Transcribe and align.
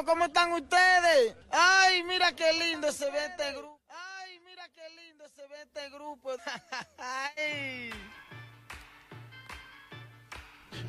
¿cómo 0.00 0.24
están 0.24 0.52
ustedes? 0.52 1.36
Ay, 1.50 2.02
mira 2.04 2.32
qué 2.32 2.50
lindo 2.54 2.90
se 2.90 3.10
ve 3.10 3.26
este 3.26 3.52
grupo. 3.52 3.78
Ay, 3.90 4.40
mira 4.40 4.66
qué 4.74 4.88
lindo 4.88 5.28
se 5.28 5.46
ve 5.46 5.62
este 5.62 5.90
grupo. 5.90 6.30
Ay. 7.36 7.90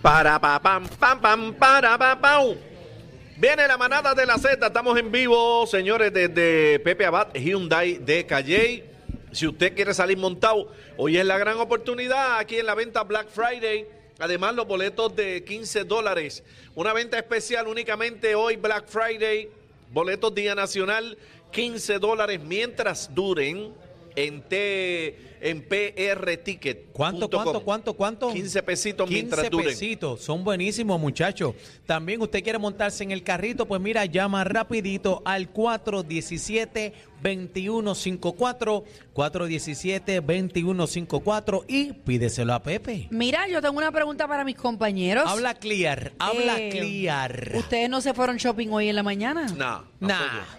Para 0.01 0.39
pa 0.39 0.59
pam 0.59 0.87
pam 0.87 1.19
pam 1.21 1.53
para 1.53 1.97
pa 1.97 2.19
pam. 2.19 2.55
Viene 3.37 3.67
la 3.67 3.77
manada 3.77 4.13
de 4.13 4.25
la 4.25 4.37
Z, 4.37 4.65
estamos 4.65 4.97
en 4.97 5.11
vivo, 5.11 5.67
señores, 5.67 6.13
desde 6.13 6.79
Pepe 6.79 7.05
Abad, 7.05 7.33
Hyundai 7.33 7.97
de 7.97 8.25
Calle. 8.25 8.89
Si 9.31 9.47
usted 9.47 9.75
quiere 9.75 9.93
salir 9.93 10.17
montado, 10.17 10.71
hoy 10.97 11.17
es 11.17 11.25
la 11.25 11.37
gran 11.37 11.57
oportunidad 11.57 12.37
aquí 12.37 12.59
en 12.59 12.67
la 12.67 12.75
venta 12.75 13.03
Black 13.03 13.27
Friday. 13.29 13.87
Además, 14.23 14.55
los 14.55 14.65
boletos 14.65 15.13
de 15.17 15.43
15 15.43 15.83
dólares. 15.83 16.43
Una 16.75 16.93
venta 16.93 17.17
especial 17.17 17.67
únicamente 17.67 18.35
hoy, 18.35 18.55
Black 18.55 18.87
Friday. 18.87 19.49
Boletos 19.91 20.33
Día 20.33 20.55
Nacional, 20.55 21.17
15 21.51 21.99
dólares 21.99 22.39
mientras 22.41 23.13
duren 23.13 23.73
en, 24.15 24.41
T, 24.41 25.17
en 25.41 25.61
PR 25.61 26.37
Ticket. 26.37 26.91
¿Cuánto, 26.93 27.29
cuánto, 27.29 27.61
cuánto, 27.63 27.93
cuánto? 27.93 28.31
15 28.31 28.63
pesitos 28.63 29.07
15 29.09 29.21
mientras 29.21 29.49
duren. 29.49 29.67
pesitos, 29.67 30.21
son 30.21 30.43
buenísimos 30.43 30.99
muchachos. 30.99 31.53
También 31.85 32.21
usted 32.21 32.41
quiere 32.41 32.57
montarse 32.59 33.03
en 33.03 33.11
el 33.11 33.23
carrito, 33.23 33.67
pues 33.67 33.81
mira, 33.81 34.05
llama 34.05 34.45
rapidito 34.45 35.21
al 35.25 35.53
417-2154, 35.53 36.93
417-2154 40.33 41.65
y 41.67 41.93
pídeselo 41.93 42.53
a 42.53 42.61
Pepe. 42.61 43.07
Mira, 43.11 43.47
yo 43.47 43.61
tengo 43.61 43.77
una 43.77 43.91
pregunta 43.91 44.27
para 44.27 44.43
mis 44.43 44.55
compañeros. 44.55 45.23
Habla 45.27 45.53
clear, 45.55 46.11
habla 46.19 46.59
Eh, 46.59 46.69
clear. 46.69 47.51
¿Ustedes 47.55 47.89
no 47.89 48.01
se 48.01 48.13
fueron 48.13 48.37
shopping 48.37 48.69
hoy 48.69 48.89
en 48.89 48.95
la 48.95 49.03
mañana? 49.03 49.45
No, 49.55 49.85
¿No 49.99 50.07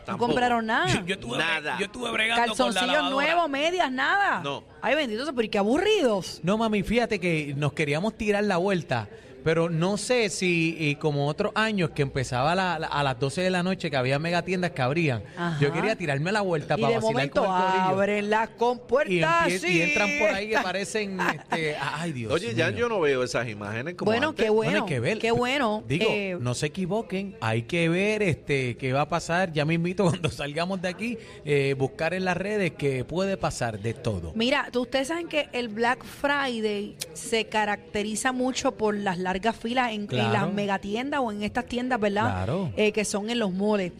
tampoco. 0.05 0.27
compraron 0.27 0.67
nada? 0.67 1.05
Yo 1.07 1.15
estuve, 1.15 1.39
Nada. 1.39 1.77
yo 1.79 1.87
estuve 1.87 2.11
bregando 2.11 2.47
Calzoncillos 2.47 3.11
nuevos, 3.11 3.49
medias, 3.51 3.91
nada. 3.91 4.41
No. 4.43 4.65
Ay, 4.83 4.95
bendito, 4.95 5.25
pero 5.35 5.51
qué 5.51 5.59
aburridos. 5.59 6.41
No, 6.43 6.57
mami, 6.59 6.83
fíjate 6.83 7.19
que 7.19 7.55
nos 7.57 7.73
queríamos 7.73 8.17
tirar 8.17 8.45
la 8.45 8.57
vuelta, 8.59 9.09
pero 9.45 9.69
no 9.71 9.97
sé 9.99 10.29
si, 10.31 10.75
y 10.79 10.97
como 10.97 11.29
otros 11.29 11.53
años 11.55 11.91
que 11.91 12.03
empezaba 12.03 12.55
la- 12.55 12.79
la- 12.79 12.87
a 12.89 13.03
las 13.03 13.19
12 13.21 13.43
de 13.43 13.51
la 13.51 13.63
noche, 13.63 13.91
que 13.91 13.97
había 13.97 14.19
megatiendas 14.19 14.71
que 14.73 14.83
abrían, 14.83 15.23
Ajá. 15.37 15.59
yo 15.61 15.73
quería 15.73 15.95
tirarme 15.97 16.33
la 16.33 16.41
vuelta 16.41 16.75
Y 16.77 16.81
para 16.81 16.89
de 16.89 16.95
vacilar 16.97 17.13
momento 17.13 17.45
con 17.45 17.51
el 17.55 17.63
corillo. 17.63 17.85
abren 17.85 18.31
las 18.31 18.49
Y, 18.49 18.53
compuertas 18.59 19.65
y 19.65 19.83
entran 19.83 20.11
por 20.19 20.31
ahí 20.31 20.51
y 20.51 20.55
aparecen, 20.73 21.19
este, 21.21 21.77
ay 21.79 22.13
Dios 22.13 22.33
Oye, 22.33 22.55
ya 22.55 22.71
yo 22.71 22.89
no 22.89 23.01
veo 23.01 23.23
esas 23.23 23.49
imágenes 23.49 23.95
como 23.95 24.11
Bueno, 24.11 24.29
antes. 24.31 24.45
qué 24.45 24.51
Bueno, 24.51 24.71
bueno. 24.73 24.85
hay 24.87 24.89
que 24.89 25.01
ver. 25.01 25.19
Qué 25.19 25.31
bueno. 25.31 25.85
Digo, 25.87 26.07
Eh, 26.09 26.39
no 26.41 26.55
se 26.55 26.67
equivoquen, 26.67 27.37
hay 27.41 27.63
que 27.63 27.89
ver 27.91 28.23
este 28.23 28.77
qué 28.79 28.93
va 28.95 29.03
a 29.03 29.09
pasar. 29.09 29.53
Ya 29.53 29.65
me 29.67 29.75
invito 29.75 30.05
cuando 30.23 30.31
salgamos 30.31 30.81
de 30.81 30.89
aquí, 30.89 31.19
eh, 31.45 31.75
buscar 31.77 32.15
en 32.15 32.25
las 32.25 32.37
redes 32.37 32.73
que 32.73 33.05
puede 33.05 33.37
pasar 33.37 33.79
de 33.79 33.93
todo. 33.93 34.33
Mira, 34.35 34.69
tú- 34.73 34.83
ustedes 34.83 35.09
saben 35.09 35.29
que 35.29 35.49
el 35.53 35.69
Black 35.69 36.03
Friday 36.05 36.97
se 37.13 37.45
caracteriza 37.47 38.33
mucho 38.33 38.73
por 38.73 38.95
las 38.97 39.19
largas 39.19 39.34
filas 39.53 39.89
en, 39.93 40.03
en 40.03 40.07
Claro. 40.07 40.33
las 40.33 40.53
megatiendas 40.53 41.21
o 41.21 41.31
en 41.33 41.43
estas 41.43 41.67
tiendas, 41.67 41.99
¿verdad? 42.01 42.25
Claro. 42.45 42.73
Eh, 42.77 42.93
que 42.93 43.05
son 43.05 43.31
en 43.31 43.39
los 43.39 43.53
moles. 43.53 43.93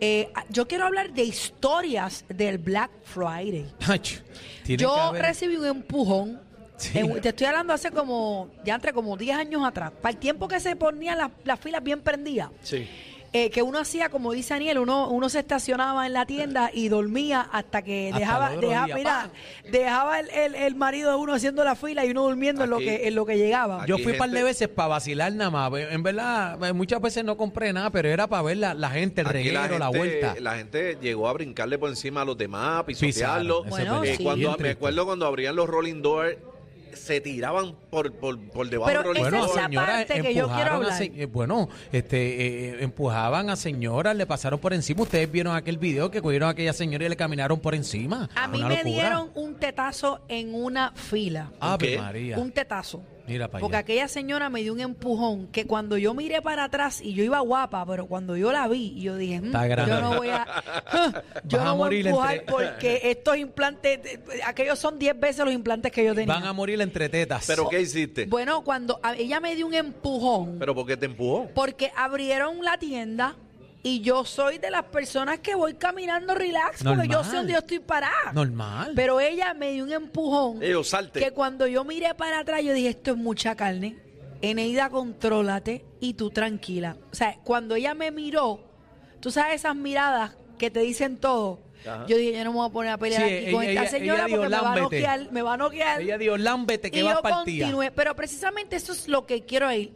Eh, 0.00 0.28
yo 0.50 0.68
quiero 0.68 0.86
hablar 0.86 1.12
de 1.12 1.24
historias 1.24 2.24
del 2.28 2.58
Black 2.58 2.90
Friday. 3.04 3.66
Yo 4.66 4.94
haber- 4.94 5.22
recibí 5.22 5.56
un 5.56 5.66
empujón. 5.66 6.40
Sí. 6.76 6.96
en- 6.96 7.20
te 7.20 7.30
estoy 7.30 7.46
hablando 7.48 7.72
hace 7.72 7.90
como, 7.90 8.50
ya 8.64 8.76
entre 8.76 8.92
como 8.92 9.16
10 9.16 9.36
años 9.36 9.62
atrás. 9.66 9.90
Para 10.00 10.12
el 10.12 10.16
tiempo 10.18 10.46
que 10.46 10.60
se 10.60 10.76
ponían 10.76 11.18
las, 11.18 11.30
las 11.44 11.58
filas 11.58 11.82
bien 11.82 12.00
prendidas. 12.00 12.50
Sí. 12.62 12.86
Eh, 13.32 13.50
que 13.50 13.62
uno 13.62 13.78
hacía, 13.78 14.08
como 14.08 14.32
dice 14.32 14.54
Daniel, 14.54 14.78
uno, 14.78 15.08
uno 15.10 15.28
se 15.28 15.40
estacionaba 15.40 16.06
en 16.06 16.12
la 16.14 16.24
tienda 16.26 16.70
y 16.72 16.88
dormía 16.88 17.42
hasta 17.52 17.82
que 17.82 18.08
Hasta 18.08 18.18
dejaba, 18.20 18.50
el 18.52 18.56
otro 18.58 18.68
dejaba, 18.70 18.86
día, 18.86 18.94
mira, 18.94 19.30
dejaba 19.70 20.20
el, 20.20 20.30
el- 20.30 20.54
el 20.54 20.74
marido 20.74 21.10
de 21.10 21.16
uno 21.16 21.34
haciendo 21.34 21.62
la 21.64 21.74
fila 21.74 22.04
y 22.06 22.10
uno 22.10 22.22
durmiendo 22.22 22.64
en 22.64 22.70
lo 22.70 22.76
Aquí- 22.76 22.86
que 22.86 23.08
en 23.08 23.14
lo 23.14 23.26
que 23.26 23.36
llegaba. 23.36 23.84
Yo 23.86 23.96
Aquí 23.96 24.04
fui 24.04 24.12
un 24.12 24.18
par 24.18 24.30
de 24.30 24.42
veces 24.42 24.68
para 24.68 24.88
vacilar 24.88 25.32
nada 25.32 25.50
más. 25.50 25.70
En 25.90 26.02
verdad, 26.02 26.62
eh, 26.64 26.72
muchas 26.72 27.00
veces 27.00 27.24
no 27.24 27.36
compré 27.36 27.72
nada, 27.72 27.90
pero 27.90 28.08
era 28.08 28.26
para 28.26 28.42
ver 28.42 28.56
la, 28.56 28.74
la 28.74 28.90
gente, 28.90 29.20
el 29.20 29.26
Aquí 29.26 29.34
reguero, 29.36 29.78
la, 29.78 29.86
gente, 29.86 29.98
vuelta. 29.98 30.34
La 30.40 30.56
gente 30.56 30.96
llegó 31.00 31.28
a 31.28 31.32
brincarle 31.34 31.78
por 31.78 31.90
encima 31.90 32.22
a 32.22 32.24
los 32.24 32.38
demás, 32.38 32.84
pisotearlo. 32.84 33.62
Pisaron, 33.64 33.82
eso 33.82 33.90
Bueno, 33.92 34.04
Eh, 34.04 34.16
sí. 34.16 34.22
cuando, 34.24 34.38
Bien 34.38 34.50
me 34.52 34.56
triste. 34.56 34.72
acuerdo 34.72 35.04
cuando 35.06 35.26
abrían 35.26 35.54
los 35.54 35.68
rolling 35.68 36.00
doors, 36.02 36.36
se 37.08 37.20
tiraban 37.22 37.74
por, 37.90 38.12
por, 38.12 38.38
por 38.50 38.68
debajo 38.68 38.88
Pero 38.90 39.02
del 39.02 39.16
esa 39.16 39.22
Bueno, 39.30 39.44
es 39.46 39.48
door. 39.54 39.72
la 39.72 39.86
parte 39.86 40.20
que 40.20 40.34
yo 40.34 40.46
quiero 40.48 40.72
hablar. 40.74 40.92
se- 40.98 41.04
eh, 41.16 41.24
bueno, 41.26 41.68
este, 41.90 42.76
eh, 42.76 42.84
empujaban 42.84 43.48
a 43.48 43.56
señoras, 43.56 44.14
le 44.14 44.26
pasaron 44.26 44.60
por 44.60 44.74
encima. 44.74 45.02
Ustedes 45.02 45.30
vieron 45.32 45.56
aquel 45.56 45.78
video 45.78 46.10
que 46.10 46.20
cogieron 46.20 46.48
a 46.48 46.52
aquella 46.52 46.74
señora 46.74 47.06
y 47.06 47.08
le 47.08 47.16
caminaron 47.16 47.58
por 47.60 47.74
encima. 47.74 48.28
a 48.34 48.46
mí 48.46 48.58
me 48.62 48.68
locura. 48.76 48.82
dieron 48.84 49.30
un 49.34 49.54
tetazo 49.54 50.20
en 50.28 50.54
una 50.54 50.92
fila. 50.92 51.50
Ave 51.60 51.88
¿Qué? 51.88 51.98
María. 51.98 52.38
Un 52.38 52.52
tetazo. 52.52 53.02
Mira 53.28 53.48
para 53.48 53.60
Porque 53.60 53.76
allá. 53.76 53.80
aquella 53.82 54.08
señora 54.08 54.48
me 54.50 54.62
dio 54.62 54.72
un 54.72 54.80
empujón 54.80 55.46
que 55.48 55.66
cuando 55.66 55.96
yo 55.98 56.14
miré 56.14 56.40
para 56.42 56.64
atrás 56.64 57.00
y 57.02 57.12
yo 57.14 57.22
iba 57.24 57.40
guapa, 57.40 57.84
pero 57.86 58.06
cuando 58.06 58.36
yo 58.36 58.50
la 58.52 58.66
vi, 58.68 58.98
yo 59.00 59.16
dije, 59.16 59.40
"Mm, 59.40 59.46
Está 59.46 59.66
grande. 59.66 59.92
yo 59.94 60.00
no 60.00 60.16
voy 60.16 60.28
a, 60.28 60.46
yo 61.44 61.60
a 61.60 61.64
no 61.64 61.70
voy 61.76 61.82
a 61.82 61.84
morir 61.86 62.06
empujar 62.06 62.34
entre- 62.36 62.52
porque 62.52 63.00
estos 63.04 63.36
implantes, 63.36 64.00
aquellos 64.46 64.78
son 64.78 64.98
10 64.98 65.18
veces 65.18 65.44
los 65.44 65.52
implantes 65.54 65.92
que 65.92 66.04
yo 66.04 66.14
tenía. 66.14 66.32
Van 66.34 66.44
a 66.44 66.52
morir 66.52 66.80
entre 66.80 67.08
tetas. 67.08 67.46
¿Pero 67.46 67.68
qué 67.68 67.80
hiciste? 67.80 68.26
Bueno, 68.26 68.62
cuando 68.64 68.98
a- 69.02 69.14
ella 69.14 69.40
me 69.40 69.54
dio 69.54 69.66
un 69.66 69.74
empujón, 69.74 70.56
¿Pero 70.58 70.74
por 70.74 70.86
qué 70.86 70.96
te 70.96 71.06
empujó? 71.06 71.48
porque 71.54 71.92
abrieron 71.96 72.62
la 72.64 72.78
tienda 72.78 73.36
y 73.82 74.00
yo 74.00 74.24
soy 74.24 74.58
de 74.58 74.70
las 74.70 74.84
personas 74.84 75.38
que 75.38 75.54
voy 75.54 75.74
caminando 75.74 76.34
relax, 76.34 76.82
porque 76.82 77.08
yo 77.08 77.22
sé 77.24 77.36
dónde 77.36 77.52
yo 77.52 77.60
estoy 77.60 77.78
parada. 77.78 78.32
Normal. 78.32 78.92
Pero 78.94 79.20
ella 79.20 79.54
me 79.54 79.72
dio 79.72 79.84
un 79.84 79.92
empujón 79.92 80.62
Ellos 80.62 80.88
salte. 80.88 81.20
que 81.20 81.30
cuando 81.30 81.66
yo 81.66 81.84
miré 81.84 82.14
para 82.14 82.40
atrás, 82.40 82.62
yo 82.62 82.72
dije, 82.72 82.88
esto 82.88 83.12
es 83.12 83.16
mucha 83.16 83.54
carne. 83.54 83.96
Eneida, 84.40 84.88
contrólate 84.88 85.84
y 86.00 86.14
tú 86.14 86.30
tranquila. 86.30 86.96
O 87.12 87.14
sea, 87.14 87.38
cuando 87.44 87.74
ella 87.74 87.94
me 87.94 88.10
miró, 88.10 88.60
tú 89.20 89.30
sabes 89.30 89.56
esas 89.56 89.74
miradas 89.74 90.36
que 90.58 90.70
te 90.70 90.80
dicen 90.80 91.16
todo. 91.16 91.60
Ajá. 91.86 92.04
Yo 92.08 92.16
dije, 92.16 92.36
yo 92.36 92.44
no 92.44 92.50
me 92.52 92.58
voy 92.58 92.68
a 92.68 92.72
poner 92.72 92.92
a 92.92 92.98
pelear 92.98 93.28
Sí, 93.28 93.34
aquí 93.34 93.52
con 93.52 93.62
esta 93.62 93.86
señora 93.86 94.26
ella 94.26 94.36
porque 94.36 94.48
me 94.48 94.60
va 94.60 94.72
a 94.72 94.76
noquear, 94.76 95.32
me 95.32 95.42
va 95.42 95.54
a 95.54 95.56
noquear. 95.56 96.00
Ella 96.02 96.18
dijo, 96.18 96.36
lámbete 96.36 96.90
que 96.90 97.00
y 97.00 97.02
va 97.02 97.14
yo 97.14 97.22
continué. 97.22 97.90
Pero 97.92 98.14
precisamente 98.16 98.76
eso 98.76 98.92
es 98.92 99.08
lo 99.08 99.26
que 99.26 99.44
quiero 99.44 99.72
ir. 99.72 99.92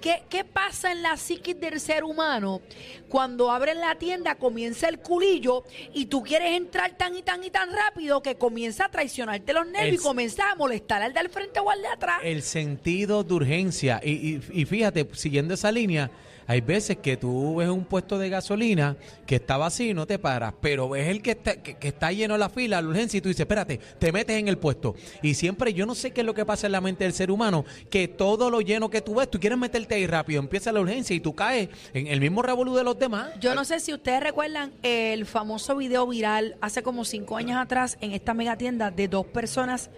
¿Qué, 0.00 0.22
¿Qué 0.28 0.44
pasa 0.44 0.92
en 0.92 1.02
la 1.02 1.16
psiquis 1.16 1.58
del 1.58 1.80
ser 1.80 2.04
humano 2.04 2.60
cuando 3.08 3.50
abren 3.50 3.80
la 3.80 3.94
tienda, 3.96 4.34
comienza 4.36 4.88
el 4.88 4.98
culillo 4.98 5.64
y 5.94 6.06
tú 6.06 6.22
quieres 6.22 6.56
entrar 6.56 6.96
tan 6.96 7.16
y 7.16 7.22
tan 7.22 7.42
y 7.42 7.50
tan 7.50 7.70
rápido 7.72 8.22
que 8.22 8.36
comienza 8.36 8.84
a 8.86 8.90
traicionarte 8.90 9.52
los 9.52 9.66
nervios 9.66 9.88
El- 9.88 9.94
y 9.94 9.98
comienza 9.98 10.50
a 10.50 10.54
molestar 10.56 11.02
al 11.02 11.12
del 11.14 11.28
frente 11.28 11.58
o 11.60 11.70
al 11.70 11.80
de 11.82 11.88
atrás? 11.88 12.20
El 12.22 12.42
sentido 12.42 13.24
de 13.24 13.34
urgencia. 13.34 14.00
Y, 14.04 14.10
y- 14.36 14.40
y 14.52 14.64
fíjate, 14.64 15.08
siguiendo 15.14 15.54
esa 15.54 15.72
línea, 15.72 16.10
hay 16.48 16.62
veces 16.62 16.96
que 16.96 17.18
tú 17.18 17.56
ves 17.56 17.68
un 17.68 17.84
puesto 17.84 18.18
de 18.18 18.30
gasolina 18.30 18.96
que 19.26 19.36
está 19.36 19.58
vacío 19.58 19.90
y 19.90 19.94
no 19.94 20.06
te 20.06 20.18
paras, 20.18 20.54
pero 20.62 20.88
ves 20.88 21.06
el 21.08 21.20
que 21.20 21.32
está, 21.32 21.62
que, 21.62 21.76
está 21.86 22.10
lleno 22.10 22.38
la 22.38 22.48
fila, 22.48 22.80
la 22.80 22.88
urgencia, 22.88 23.18
y 23.18 23.20
tú 23.20 23.28
dices, 23.28 23.42
espérate, 23.42 23.78
te 23.98 24.12
metes 24.12 24.38
en 24.38 24.48
el 24.48 24.56
puesto. 24.56 24.96
Y 25.22 25.34
siempre, 25.34 25.74
yo 25.74 25.84
no 25.84 25.94
sé 25.94 26.12
qué 26.12 26.22
es 26.22 26.26
lo 26.26 26.32
que 26.32 26.46
pasa 26.46 26.66
en 26.66 26.72
la 26.72 26.80
mente 26.80 27.04
del 27.04 27.12
ser 27.12 27.30
humano, 27.30 27.66
que 27.90 28.08
todo 28.08 28.48
lo 28.48 28.62
lleno 28.62 28.88
que 28.88 29.02
tú 29.02 29.16
ves, 29.16 29.30
tú 29.30 29.38
quieres 29.38 29.58
meterte 29.58 29.94
ahí 29.94 30.06
rápido, 30.06 30.40
empieza 30.40 30.72
la 30.72 30.80
urgencia 30.80 31.14
y 31.14 31.20
tú 31.20 31.34
caes 31.34 31.68
en 31.92 32.06
el 32.06 32.18
mismo 32.18 32.40
revolú 32.40 32.74
de 32.74 32.82
los 32.82 32.98
demás. 32.98 33.28
Yo 33.38 33.54
no 33.54 33.66
sé 33.66 33.78
si 33.78 33.92
ustedes 33.92 34.22
recuerdan 34.22 34.72
el 34.82 35.26
famoso 35.26 35.76
video 35.76 36.06
viral 36.06 36.56
hace 36.62 36.82
como 36.82 37.04
cinco 37.04 37.36
años 37.36 37.58
atrás 37.58 37.98
en 38.00 38.12
esta 38.12 38.32
mega 38.32 38.56
tienda 38.56 38.90
de 38.90 39.06
dos 39.06 39.26
personas 39.26 39.90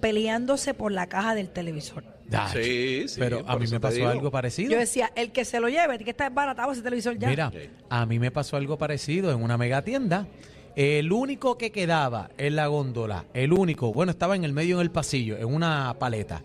peleándose 0.00 0.74
por 0.74 0.90
la 0.90 1.06
caja 1.06 1.36
del 1.36 1.48
televisor. 1.48 2.02
Ah, 2.34 2.50
Sí, 2.52 3.08
sí, 3.08 3.16
Pero 3.18 3.42
a 3.46 3.56
mí 3.56 3.64
me 3.66 3.70
te 3.72 3.80
pasó 3.80 3.96
digo. 3.96 4.08
algo 4.08 4.30
parecido. 4.30 4.70
Yo 4.72 4.78
decía, 4.78 5.10
el 5.14 5.32
que 5.32 5.44
se 5.44 5.60
lo 5.60 5.68
lleve, 5.68 5.98
que 5.98 6.10
está 6.10 6.28
baratado 6.30 6.72
ese 6.72 6.82
televisor 6.82 7.18
ya. 7.18 7.28
Mira, 7.28 7.52
a 7.88 8.06
mí 8.06 8.18
me 8.18 8.30
pasó 8.30 8.56
algo 8.56 8.78
parecido 8.78 9.30
en 9.32 9.42
una 9.42 9.56
mega 9.58 9.82
tienda. 9.82 10.26
El 10.74 11.12
único 11.12 11.58
que 11.58 11.70
quedaba 11.70 12.30
en 12.38 12.56
la 12.56 12.66
góndola, 12.66 13.26
el 13.34 13.52
único, 13.52 13.92
bueno, 13.92 14.10
estaba 14.10 14.36
en 14.36 14.44
el 14.44 14.52
medio 14.54 14.76
en 14.76 14.82
el 14.82 14.90
pasillo, 14.90 15.36
en 15.36 15.44
una 15.46 15.94
paleta. 15.98 16.42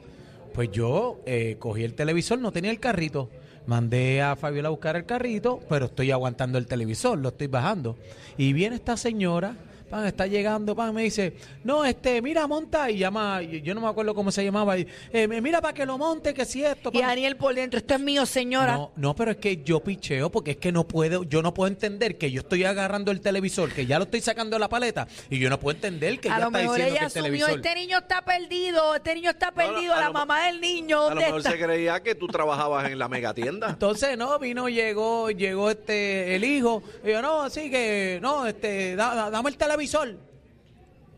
Pues 0.53 0.69
yo 0.71 1.21
eh, 1.25 1.55
cogí 1.59 1.83
el 1.83 1.93
televisor, 1.93 2.39
no 2.39 2.51
tenía 2.51 2.71
el 2.71 2.79
carrito. 2.79 3.29
Mandé 3.67 4.21
a 4.21 4.35
Fabiola 4.35 4.67
a 4.69 4.71
buscar 4.71 4.95
el 4.95 5.05
carrito, 5.05 5.59
pero 5.69 5.85
estoy 5.85 6.11
aguantando 6.11 6.57
el 6.57 6.67
televisor, 6.67 7.17
lo 7.19 7.29
estoy 7.29 7.47
bajando. 7.47 7.97
Y 8.37 8.53
viene 8.53 8.75
esta 8.77 8.97
señora, 8.97 9.55
pan, 9.89 10.05
está 10.05 10.27
llegando, 10.27 10.75
pan, 10.75 10.93
me 10.93 11.03
dice, 11.03 11.33
no, 11.63 11.85
este, 11.85 12.21
mira, 12.21 12.45
monta, 12.47 12.89
y 12.91 12.97
llama, 12.99 13.41
yo 13.41 13.73
no 13.73 13.81
me 13.81 13.87
acuerdo 13.87 14.13
cómo 14.13 14.31
se 14.31 14.43
llamaba, 14.43 14.77
y, 14.77 14.87
eh, 15.11 15.27
mira 15.41 15.61
para 15.61 15.73
que 15.73 15.85
lo 15.85 15.97
monte, 15.97 16.33
que 16.33 16.45
si 16.45 16.63
esto. 16.63 16.89
Y 16.93 16.99
pan". 16.99 17.07
Daniel 17.09 17.37
por 17.37 17.55
dentro, 17.55 17.77
esto 17.77 17.93
es 17.95 17.99
mío, 17.99 18.25
señora. 18.25 18.73
No, 18.75 18.91
no, 18.95 19.15
pero 19.15 19.31
es 19.31 19.37
que 19.37 19.63
yo 19.63 19.79
picheo 19.81 20.29
porque 20.29 20.51
es 20.51 20.57
que 20.57 20.71
no 20.71 20.87
puedo, 20.87 21.23
yo 21.23 21.41
no 21.41 21.53
puedo 21.53 21.67
entender 21.67 22.17
que 22.17 22.31
yo 22.31 22.41
estoy 22.41 22.63
agarrando 22.65 23.11
el 23.11 23.21
televisor, 23.21 23.71
que 23.71 23.85
ya 23.85 23.97
lo 23.97 24.05
estoy 24.05 24.21
sacando 24.21 24.55
de 24.55 24.59
la 24.59 24.69
paleta 24.69 25.07
y 25.29 25.39
yo 25.39 25.49
no 25.49 25.59
puedo 25.59 25.75
entender 25.75 26.19
que 26.19 26.29
a 26.29 26.33
ya 26.33 26.39
lo 26.39 26.45
está 26.47 26.57
mejor 26.59 26.75
diciendo 26.77 26.91
ella 26.99 26.99
que 26.99 27.19
el 27.19 27.25
asumió, 27.25 27.45
televisor. 27.45 27.65
este 27.67 27.75
niño 27.79 27.97
está 27.99 28.21
perdido, 28.25 28.95
este 28.95 29.15
niño 29.15 29.29
está 29.29 29.51
perdido, 29.51 29.93
a 29.93 29.99
la 30.01 30.11
mamá 30.11 30.45
del 30.47 30.61
niño, 30.61 30.97
A 30.97 31.03
lo 31.03 31.09
¿dónde 31.09 31.25
mejor 31.25 31.39
está? 31.39 31.51
se 31.51 31.59
creía 31.59 32.01
que 32.03 32.15
tú 32.15 32.27
trabajabas 32.27 32.91
en 32.91 32.99
la 32.99 33.07
megatienda. 33.07 33.69
Entonces, 33.69 34.17
no, 34.17 34.37
vino, 34.39 34.67
llegó, 34.69 35.31
llegó 35.31 35.69
este, 35.71 36.35
el 36.35 36.43
hijo, 36.43 36.83
y 37.05 37.11
yo, 37.11 37.21
no, 37.21 37.41
así 37.43 37.69
que, 37.69 38.19
no, 38.21 38.45
este, 38.47 38.95
da- 38.95 39.15
da- 39.15 39.29
dame 39.29 39.49
el 39.49 39.57
televisor. 39.77 40.15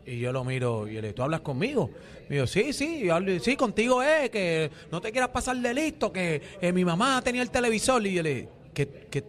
Y 0.05 0.19
yo 0.19 0.31
lo 0.31 0.43
miro, 0.43 0.87
y 0.87 0.93
le 0.93 1.01
digo, 1.01 1.13
¿tú 1.15 1.23
hablas 1.23 1.41
conmigo? 1.41 1.91
Me 2.27 2.35
digo, 2.35 2.47
sí, 2.47 2.73
sí, 2.73 3.07
sí, 3.41 3.55
contigo 3.55 4.01
es, 4.01 4.29
que 4.29 4.69
no 4.91 4.99
te 5.01 5.11
quieras 5.11 5.29
pasar 5.29 5.57
de 5.57 5.73
listo, 5.73 6.11
que 6.11 6.41
mi 6.73 6.83
mamá 6.83 7.21
tenía 7.21 7.41
el 7.41 7.49
televisor. 7.49 8.05
Y 8.05 8.13
yo 8.13 8.23
le 8.23 8.35
digo, 8.35 8.49
¿que, 8.73 8.87
que, 8.87 9.23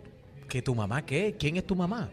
que 0.49 0.63
tu 0.63 0.75
mamá 0.75 1.05
qué? 1.05 1.37
¿Quién 1.39 1.57
es 1.57 1.67
tu 1.67 1.77
mamá? 1.77 2.11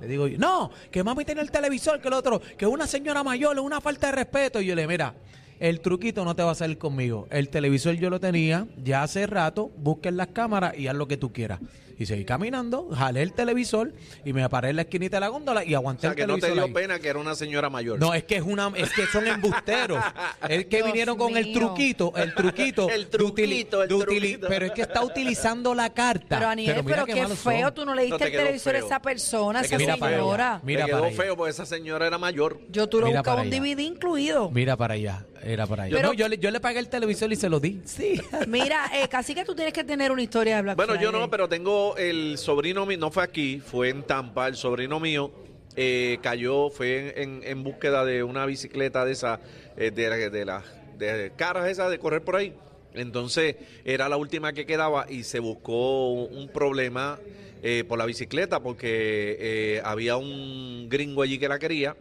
Le 0.00 0.08
digo, 0.08 0.28
no, 0.38 0.70
que 0.90 1.02
mami 1.02 1.24
tenía 1.24 1.42
el 1.42 1.50
televisor, 1.50 2.00
que 2.00 2.08
el 2.08 2.14
otro, 2.14 2.40
que 2.58 2.66
una 2.66 2.86
señora 2.86 3.22
mayor, 3.22 3.58
una 3.60 3.80
falta 3.80 4.08
de 4.08 4.12
respeto. 4.12 4.60
Y 4.60 4.66
yo 4.66 4.74
le 4.74 4.86
mira, 4.86 5.14
el 5.60 5.80
truquito 5.80 6.24
no 6.24 6.34
te 6.34 6.42
va 6.42 6.52
a 6.52 6.54
salir 6.54 6.78
conmigo. 6.78 7.28
El 7.30 7.48
televisor 7.48 7.94
yo 7.94 8.10
lo 8.10 8.20
tenía 8.20 8.66
ya 8.82 9.02
hace 9.02 9.26
rato, 9.26 9.70
busquen 9.76 10.16
las 10.16 10.28
cámaras 10.28 10.76
y 10.76 10.88
haz 10.88 10.96
lo 10.96 11.06
que 11.06 11.16
tú 11.16 11.32
quieras. 11.32 11.60
Y 11.98 12.06
seguí 12.06 12.24
caminando, 12.24 12.88
jalé 12.94 13.22
el 13.22 13.32
televisor 13.32 13.92
y 14.24 14.32
me 14.32 14.48
paré 14.48 14.70
en 14.70 14.76
la 14.76 14.82
esquinita 14.82 15.16
de 15.16 15.20
la 15.20 15.28
góndola 15.28 15.64
y 15.64 15.74
O 15.74 15.78
aguanté 15.78 16.02
sea, 16.02 16.10
el 16.10 16.16
que 16.16 16.26
no 16.26 16.38
te 16.38 16.50
dio 16.52 16.64
ahí. 16.64 16.72
pena 16.72 16.98
que 16.98 17.08
era 17.08 17.18
una 17.18 17.34
señora 17.34 17.70
mayor. 17.70 17.98
No, 18.00 18.14
es 18.14 18.24
que 18.24 18.36
es 18.36 18.42
una, 18.42 18.72
es 18.76 18.90
que 18.92 19.06
son 19.06 19.26
embusteros. 19.26 20.02
es 20.48 20.66
que 20.66 20.76
Dios 20.78 20.86
vinieron 20.88 21.16
con 21.16 21.36
el 21.36 21.52
truquito, 21.52 22.12
el 22.16 22.34
truquito, 22.34 22.88
El 22.94 23.08
truquito, 23.08 23.82
el 23.82 23.88
truquito. 23.88 24.46
pero 24.48 24.66
es 24.66 24.72
que 24.72 24.82
está 24.82 25.04
utilizando 25.04 25.74
la 25.74 25.92
carta. 25.92 26.38
Pero 26.38 26.48
Aniel, 26.50 26.82
pero, 26.84 26.84
mira 26.84 27.04
qué, 27.04 27.22
malos 27.22 27.38
son. 27.38 27.52
feo, 27.52 27.72
tú 27.72 27.84
no 27.84 27.94
le 27.94 28.02
diste 28.02 28.18
te 28.18 28.24
el 28.26 28.32
televisor 28.32 28.74
a 28.74 28.78
feo. 28.78 28.86
esa 28.86 29.02
persona, 29.02 29.60
Te 29.60 29.66
esa 29.66 29.78
Mira 29.78 29.96
para 29.96 30.16
allá. 30.16 30.22
señora. 30.24 30.60
Mira 30.64 30.80
Te 30.84 30.86
quedó 30.90 30.98
para 31.00 31.08
allá. 31.12 31.22
feo 31.22 31.36
porque 31.36 31.50
esa 31.50 31.66
señora 31.66 32.06
era 32.06 32.18
mayor. 32.18 32.60
Yo 32.70 32.88
tú 32.88 33.00
lo 33.00 33.06
Mira 33.06 33.20
buscaba 33.20 33.36
para 33.38 33.48
un 33.48 33.54
allá. 33.54 33.62
DVD 33.74 33.80
incluido. 33.82 34.50
Mira 34.50 34.76
para 34.76 34.94
allá, 34.94 35.26
era 35.42 35.66
para 35.66 35.84
allá. 35.84 35.96
Pero- 35.96 36.08
no, 36.08 36.14
yo, 36.14 36.28
le, 36.28 36.38
yo 36.38 36.50
le 36.50 36.60
pagué 36.60 36.78
el 36.78 36.88
televisor 36.88 37.32
y 37.32 37.36
se 37.36 37.48
lo 37.48 37.60
di. 37.60 37.80
Sí. 37.84 38.20
Mira, 38.48 38.90
eh, 38.94 39.08
casi 39.08 39.34
que 39.34 39.44
tú 39.44 39.54
tienes 39.54 39.72
que 39.72 39.84
tener 39.84 40.10
una 40.12 40.22
historia 40.22 40.56
de 40.56 40.62
Black 40.62 40.76
Bueno, 40.76 40.94
yo 40.96 41.12
no, 41.12 41.28
pero 41.30 41.48
tengo 41.48 41.83
el 41.96 42.38
sobrino 42.38 42.86
mío, 42.86 42.98
no 42.98 43.10
fue 43.10 43.22
aquí, 43.22 43.60
fue 43.60 43.88
en 43.90 44.02
Tampa, 44.02 44.48
el 44.48 44.56
sobrino 44.56 44.98
mío 45.00 45.30
eh, 45.76 46.18
cayó, 46.22 46.70
fue 46.70 47.12
en, 47.20 47.42
en- 47.42 47.42
en 47.44 47.64
búsqueda 47.64 48.04
de 48.04 48.22
una 48.22 48.46
bicicleta 48.46 49.04
de 49.04 49.12
esa, 49.12 49.40
eh, 49.76 49.90
de, 49.90 50.08
la- 50.08 50.16
de 50.30 50.44
las 50.44 50.64
de 50.98 51.32
caras 51.36 51.68
esas 51.68 51.90
de 51.90 51.98
correr 51.98 52.22
por 52.22 52.36
ahí. 52.36 52.54
Entonces 52.94 53.56
era 53.84 54.08
la 54.08 54.16
última 54.16 54.52
que 54.52 54.66
quedaba 54.66 55.06
y 55.10 55.24
se 55.24 55.40
buscó 55.40 56.12
un 56.24 56.48
problema 56.48 57.18
eh, 57.62 57.82
por 57.88 57.98
la 57.98 58.06
bicicleta 58.06 58.60
porque 58.62 59.36
eh, 59.40 59.82
había 59.84 60.16
un 60.16 60.86
gringo 60.88 61.22
allí 61.22 61.38
que 61.38 61.48
la 61.48 61.58
quería 61.58 61.96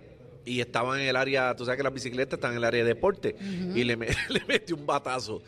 y 0.46 0.60
estaba 0.60 1.02
en 1.02 1.08
el 1.08 1.16
área, 1.16 1.56
tú 1.56 1.66
sabes 1.66 1.78
que 1.78 1.84
las 1.84 1.94
bicicletas 1.94 2.38
están 2.38 2.52
en 2.52 2.58
el 2.58 2.64
área 2.66 2.84
de 2.84 2.90
deporte 2.90 3.36
y 3.74 3.84
le, 3.86 3.96
le 4.30 4.42
metió 4.48 4.76
un 4.76 4.86
batazo 4.86 5.42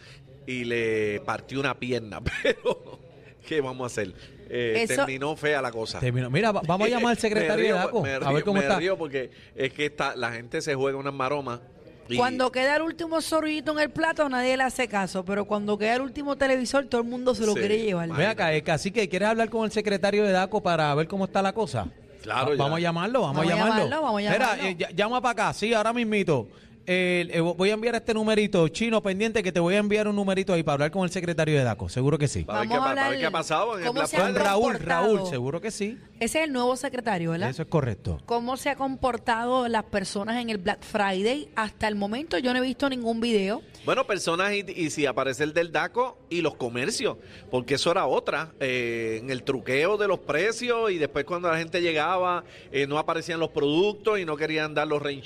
y 0.48 0.64
le 0.64 1.20
partió 1.26 1.60
una 1.60 1.78
pierna, 1.78 2.22
pero 2.44 2.98
¿qué 3.46 3.62
vamos 3.62 3.84
a 3.84 3.88
hacer? 3.88 4.14
Eh, 4.50 4.84
Eso- 4.84 4.96
terminó 4.96 5.36
fea 5.36 5.62
la 5.62 5.72
cosa. 5.72 6.00
Terminó. 6.00 6.30
Mira, 6.30 6.52
va- 6.52 6.62
vamos 6.68 6.88
a 6.88 6.90
llamar 6.90 7.12
al 7.12 7.18
secretario 7.20 7.64
río, 7.66 7.76
de 7.76 7.80
DACO. 7.82 8.02
me 8.02 8.12
a 8.14 8.20
río- 8.20 8.34
ver 8.34 8.44
cómo 8.44 8.60
me 8.60 8.66
está. 8.66 8.78
río 8.80 8.98
porque 8.98 9.32
es 9.56 9.74
que 9.74 9.86
está, 9.86 10.16
la 10.16 10.32
gente 10.32 10.62
se 10.62 10.76
juega 10.76 10.98
unas 10.98 11.14
maromas. 11.14 11.60
y- 12.08 12.18
Cuando 12.18 12.52
queda 12.52 12.76
el 12.76 12.84
último 12.84 13.20
sorbito 13.22 13.72
en 13.72 13.80
el 13.80 13.90
plato, 13.90 14.30
nadie 14.30 14.56
le 14.58 14.64
hace 14.64 14.88
caso. 14.88 15.26
Pero 15.26 15.46
cuando 15.46 15.76
queda 15.78 15.96
el 15.96 16.02
último 16.02 16.36
televisor, 16.36 16.86
todo 16.86 17.02
el 17.02 17.08
mundo 17.08 17.34
se 17.34 17.46
lo 17.48 17.54
Sí. 17.54 17.60
quiere 17.60 17.80
llevar. 17.82 18.10
Ve 18.14 18.28
acá, 18.28 18.54
eh, 18.54 18.64
así 18.68 18.92
que 18.92 19.10
¿quieres 19.10 19.30
hablar 19.30 19.50
con 19.50 19.66
el 19.66 19.72
secretario 19.72 20.24
de 20.24 20.32
DACO 20.32 20.62
para 20.62 20.94
ver 20.94 21.08
cómo 21.08 21.26
está 21.26 21.42
la 21.42 21.54
cosa? 21.54 21.88
Claro, 22.22 22.50
Va- 22.52 22.56
ya. 22.56 22.64
Vamos 22.64 22.78
a 22.78 22.82
llamarlo, 22.82 23.22
vamos, 23.22 23.38
Vamos 23.38 23.52
a 23.52 23.56
llamarlo. 23.56 23.76
llamarlo, 23.86 24.02
vamos 24.04 24.18
a 24.20 24.22
Mira, 24.32 24.34
llamarlo. 24.40 24.64
eh, 24.66 24.78
ll- 24.78 24.96
llama 24.96 25.22
para 25.22 25.32
acá, 25.32 25.54
sí, 25.54 25.74
ahora 25.74 25.94
mismito. 25.94 26.48
Eh, 26.88 27.28
eh, 27.32 27.40
voy 27.40 27.72
a 27.72 27.74
enviar 27.74 27.96
este 27.96 28.14
numerito, 28.14 28.68
chino 28.68 29.02
pendiente, 29.02 29.42
que 29.42 29.52
te 29.52 29.60
voy 29.60 29.74
a 29.74 29.80
enviar 29.80 30.08
un 30.08 30.16
numerito 30.16 30.54
ahí 30.54 30.62
para 30.62 30.74
hablar 30.74 30.92
con 30.92 31.04
el 31.04 31.10
secretario 31.10 31.58
de 31.58 31.64
DACO, 31.64 31.90
seguro 31.90 32.18
que 32.20 32.28
sí. 32.28 32.44
Para 32.44 32.60
ver, 32.60 32.70
qué, 32.70 32.76
pa- 32.78 32.94
ver 33.10 33.26
ha 33.26 33.32
pasado 33.32 33.80
en 33.80 33.86
el. 34.30 34.36
Raúl. 34.36 34.80
Raúl, 34.80 35.28
seguro 35.28 35.60
que 35.62 35.72
sí. 35.72 35.98
Ese 36.20 36.40
es 36.40 36.46
el 36.46 36.54
nuevo 36.54 36.76
secretario, 36.76 37.32
¿verdad? 37.32 37.50
Eso 37.50 37.64
es 37.64 37.68
correcto. 37.68 38.22
¿Cómo 38.26 38.56
se 38.56 38.70
ha 38.70 38.76
comportado 38.76 39.68
las 39.68 39.84
personas 39.86 40.40
en 40.42 40.50
el 40.52 40.60
Black 40.60 40.84
Friday? 40.84 41.50
Hasta 41.56 41.88
el 41.88 41.96
momento 41.96 42.38
yo 42.38 42.54
no 42.54 42.60
he 42.60 42.62
visto 42.62 42.88
ningún 42.90 43.20
video. 43.20 43.62
Bueno, 43.86 44.08
personas 44.08 44.54
y, 44.54 44.66
y 44.72 44.90
si 44.90 45.06
aparece 45.06 45.44
el 45.44 45.54
del 45.54 45.72
DACO 45.72 46.18
y 46.30 46.42
los 46.42 46.56
comercios, 46.56 47.18
porque 47.52 47.76
eso 47.76 47.92
era 47.92 48.08
otra, 48.08 48.54
eh, 48.60 49.20
en 49.22 49.30
el 49.30 49.44
truqueo 49.44 49.98
de 49.98 50.08
los 50.08 50.20
precios 50.20 50.92
y 50.92 50.98
después 50.98 51.26
cuando 51.26 51.50
la 51.50 51.58
gente 51.58 51.82
llegaba 51.82 52.44
eh, 52.72 52.88
no 52.88 52.98
aparecían 52.98 53.40
los 53.40 53.50
productos 53.50 54.20
y 54.20 54.26
no 54.26 54.38
querían 54.38 54.74
dar 54.74 54.88
los 54.88 55.02
rain 55.02 55.22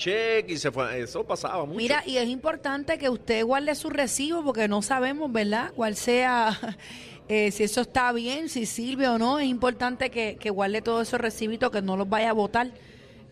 y 0.48 0.58
se 0.58 0.72
fue, 0.72 1.00
eso 1.02 1.26
pasaba 1.26 1.66
mucho. 1.66 1.78
Mira, 1.78 2.04
y 2.06 2.18
es 2.18 2.28
importante 2.28 2.98
que 2.98 3.10
usted 3.10 3.44
guarde 3.44 3.76
su 3.76 3.90
recibo 3.90 4.44
porque 4.44 4.68
no 4.68 4.82
sabemos, 4.82 5.32
¿verdad? 5.32 5.72
Cuál 5.76 5.96
sea, 5.96 6.78
eh, 7.28 7.52
si 7.52 7.64
eso 7.64 7.82
está 7.82 8.12
bien, 8.12 8.50
si 8.50 8.66
sirve 8.66 9.08
o 9.08 9.18
no. 9.18 9.40
Es 9.40 9.48
importante 9.48 10.10
que, 10.10 10.38
que 10.40 10.50
guarde 10.50 10.82
todos 10.82 11.08
esos 11.08 11.20
recibitos, 11.20 11.72
que 11.72 11.82
no 11.82 11.98
los 11.98 12.08
vaya 12.08 12.30
a 12.30 12.34
votar. 12.34 12.72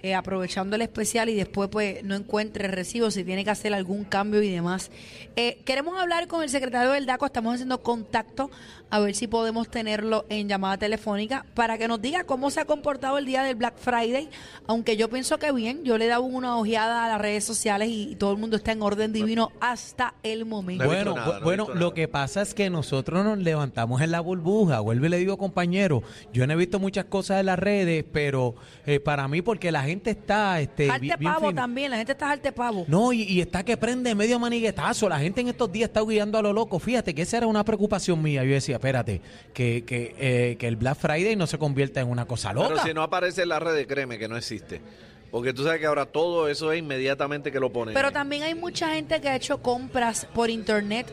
Eh, 0.04 0.14
aprovechando 0.14 0.76
el 0.76 0.82
especial 0.84 1.30
y 1.30 1.36
después 1.36 1.70
pues 1.70 2.04
no 2.04 2.16
encuentre 2.16 2.66
el 2.66 2.72
recibo 2.72 3.12
si 3.12 3.24
tiene 3.24 3.44
que 3.44 3.50
hacer 3.50 3.74
algún 3.74 4.04
cambio 4.04 4.42
y 4.42 4.50
demás. 4.50 4.92
Eh, 5.36 5.60
queremos 5.66 6.00
hablar 6.00 6.28
con 6.28 6.44
el 6.44 6.50
secretario 6.50 6.92
del 6.92 7.06
DACO, 7.06 7.26
estamos 7.26 7.56
haciendo 7.56 7.82
contacto 7.82 8.50
a 8.90 9.00
ver 9.00 9.16
si 9.16 9.28
podemos 9.28 9.70
tenerlo 9.70 10.26
en 10.30 10.48
llamada 10.48 10.78
telefónica 10.78 11.46
para 11.54 11.78
que 11.78 11.88
nos 11.88 12.02
diga 12.02 12.24
cómo 12.24 12.50
se 12.52 12.62
ha 12.62 12.66
comportado 12.66 13.18
el 13.18 13.26
día 13.26 13.44
del 13.44 13.56
Black 13.56 13.78
Friday, 13.78 14.30
aunque 14.66 14.96
yo 14.96 15.10
pienso 15.10 15.38
que 15.40 15.52
bien, 15.52 15.84
yo 15.84 15.98
le 15.98 16.06
he 16.06 16.08
dado 16.08 16.24
una 16.24 16.58
ojeada 16.58 17.04
a 17.06 17.08
las 17.10 17.20
redes 17.20 17.44
sociales 17.44 17.90
y, 17.90 18.12
y 18.12 18.16
todo 18.16 18.32
el 18.32 18.38
mundo 18.38 18.56
está 18.56 18.72
en 18.72 18.82
orden 18.82 19.12
divino 19.12 19.52
hasta 19.60 20.14
el 20.24 20.46
momento. 20.46 20.86
Bueno, 20.86 21.16
nada, 21.16 21.40
no 21.40 21.46
bueno, 21.46 21.68
lo 21.74 21.94
que 21.94 22.08
pasa 22.08 22.42
es 22.42 22.54
que 22.54 22.70
nosotros 22.70 23.26
nos 23.26 23.40
levantamos 23.40 24.02
en 24.02 24.12
la 24.12 24.20
burbuja. 24.20 24.80
Vuelve 24.80 25.08
y 25.08 25.10
le 25.10 25.18
digo, 25.18 25.38
compañero, 25.38 26.04
yo 26.32 26.48
no 26.48 26.54
he 26.54 26.56
visto 26.56 26.80
muchas 26.80 27.06
cosas 27.06 27.40
en 27.40 27.48
las 27.48 27.60
redes, 27.60 28.06
pero 28.12 28.56
eh, 28.86 29.00
para 29.00 29.28
mí, 29.28 29.42
porque 29.42 29.72
la 29.72 29.84
gente 29.88 30.12
está 30.12 30.62
este, 30.62 30.90
bien 31.00 31.18
pavo 31.22 31.48
fina. 31.50 31.62
también, 31.62 31.90
la 31.92 31.98
gente 31.98 32.12
está 32.12 32.30
arte 32.30 32.52
pavo. 32.52 32.86
No, 32.88 33.12
y, 33.12 33.24
y 33.24 33.42
está 33.42 33.64
que 33.64 33.76
prende 33.78 34.14
medio 34.14 34.38
maniguetazo. 34.40 35.10
La 35.10 35.20
gente 35.20 35.42
en 35.42 35.48
estos 35.48 35.72
días 35.72 35.90
está 35.90 36.02
guiando 36.02 36.38
a 36.38 36.42
lo 36.42 36.54
loco. 36.54 36.78
Fíjate 36.80 37.16
que 37.16 37.24
esa 37.24 37.38
era 37.38 37.48
una 37.48 37.64
preocupación 37.64 38.22
mía. 38.22 38.44
Yo 38.44 38.52
decía, 38.54 38.76
espérate, 38.76 39.22
que, 39.54 39.84
que, 39.86 40.16
eh, 40.20 40.56
que 40.60 40.68
el 40.68 40.76
Black 40.76 40.98
Friday 40.98 41.36
no 41.36 41.48
se 41.48 41.58
convierta 41.58 42.00
en 42.02 42.10
una 42.10 42.26
cosa 42.26 42.54
loca. 42.54 42.68
Pero 42.70 42.84
si 42.84 42.94
no 42.94 43.02
aparece 43.02 43.42
en 43.44 43.50
la 43.50 43.60
red, 43.60 43.88
créeme 43.88 44.18
que 44.20 44.28
no 44.28 44.38
existe. 44.38 44.82
Porque 45.32 45.54
tú 45.54 45.64
sabes 45.64 45.80
que 45.82 45.86
ahora 45.86 46.06
todo 46.06 46.48
eso 46.48 46.72
es 46.72 46.80
inmediatamente 46.80 47.52
que 47.52 47.60
lo 47.60 47.72
ponen. 47.72 47.94
Pero 47.94 48.12
también 48.12 48.44
hay 48.44 48.56
mucha 48.56 48.94
gente 48.94 49.20
que 49.20 49.28
ha 49.28 49.36
hecho 49.36 49.62
compras 49.62 50.26
por 50.34 50.50
internet 50.50 51.08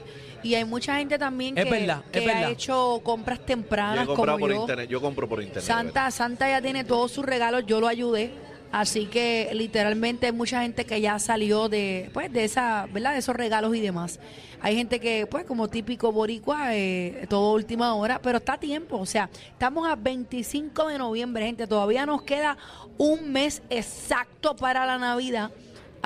y 0.45 0.55
hay 0.55 0.65
mucha 0.65 0.99
gente 0.99 1.19
también 1.19 1.59
Es 1.59 1.65
que, 1.65 1.71
verdad, 1.71 2.03
es 2.13 2.21
que 2.23 2.31
ha 2.31 2.35
verdad. 2.35 2.51
hecho 2.53 3.01
compras 3.03 3.41
yo 3.41 3.45
tempranas 3.45 4.05
he 4.05 4.07
comprado 4.07 4.39
como 4.39 4.47
por 4.47 4.55
yo. 4.55 4.61
internet. 4.61 4.89
Yo 4.89 5.01
compro 5.01 5.29
por 5.29 5.43
internet. 5.43 5.65
Santa, 5.65 6.11
Santa 6.13 6.49
ya 6.49 6.63
tiene 6.63 6.85
todos 6.85 7.11
sus 7.11 7.25
regalos, 7.25 7.65
yo 7.67 7.81
lo 7.81 7.89
ayudé. 7.89 8.31
Así 8.75 9.07
que 9.07 9.51
literalmente 9.53 10.27
hay 10.27 10.33
mucha 10.33 10.63
gente 10.63 10.85
que 10.85 11.01
ya 11.01 11.21
salió 11.21 11.69
de, 11.69 12.11
pues, 12.13 12.33
de 12.33 12.43
esa, 12.43 12.89
¿verdad? 12.93 13.13
De 13.13 13.21
esos 13.21 13.37
regalos 13.37 13.77
y 13.77 13.81
demás. 13.81 14.19
Hay 14.61 14.75
gente 14.75 14.99
que, 14.99 15.29
pues, 15.29 15.45
como 15.45 15.69
típico 15.69 16.11
boricua, 16.11 16.75
eh, 16.75 17.25
todo 17.29 17.53
última 17.53 17.95
hora, 17.95 18.21
pero 18.21 18.39
está 18.39 18.55
a 18.55 18.59
tiempo. 18.59 18.99
O 18.99 19.07
sea, 19.07 19.31
estamos 19.53 19.87
a 19.89 19.95
25 19.95 20.89
de 20.89 20.99
noviembre, 20.99 21.47
gente. 21.47 21.69
Todavía 21.69 22.05
nos 22.05 22.23
queda 22.23 22.59
un 22.99 23.31
mes 23.31 23.63
exacto 23.71 24.57
para 24.57 24.85
la 24.85 24.99
Navidad. 24.99 25.53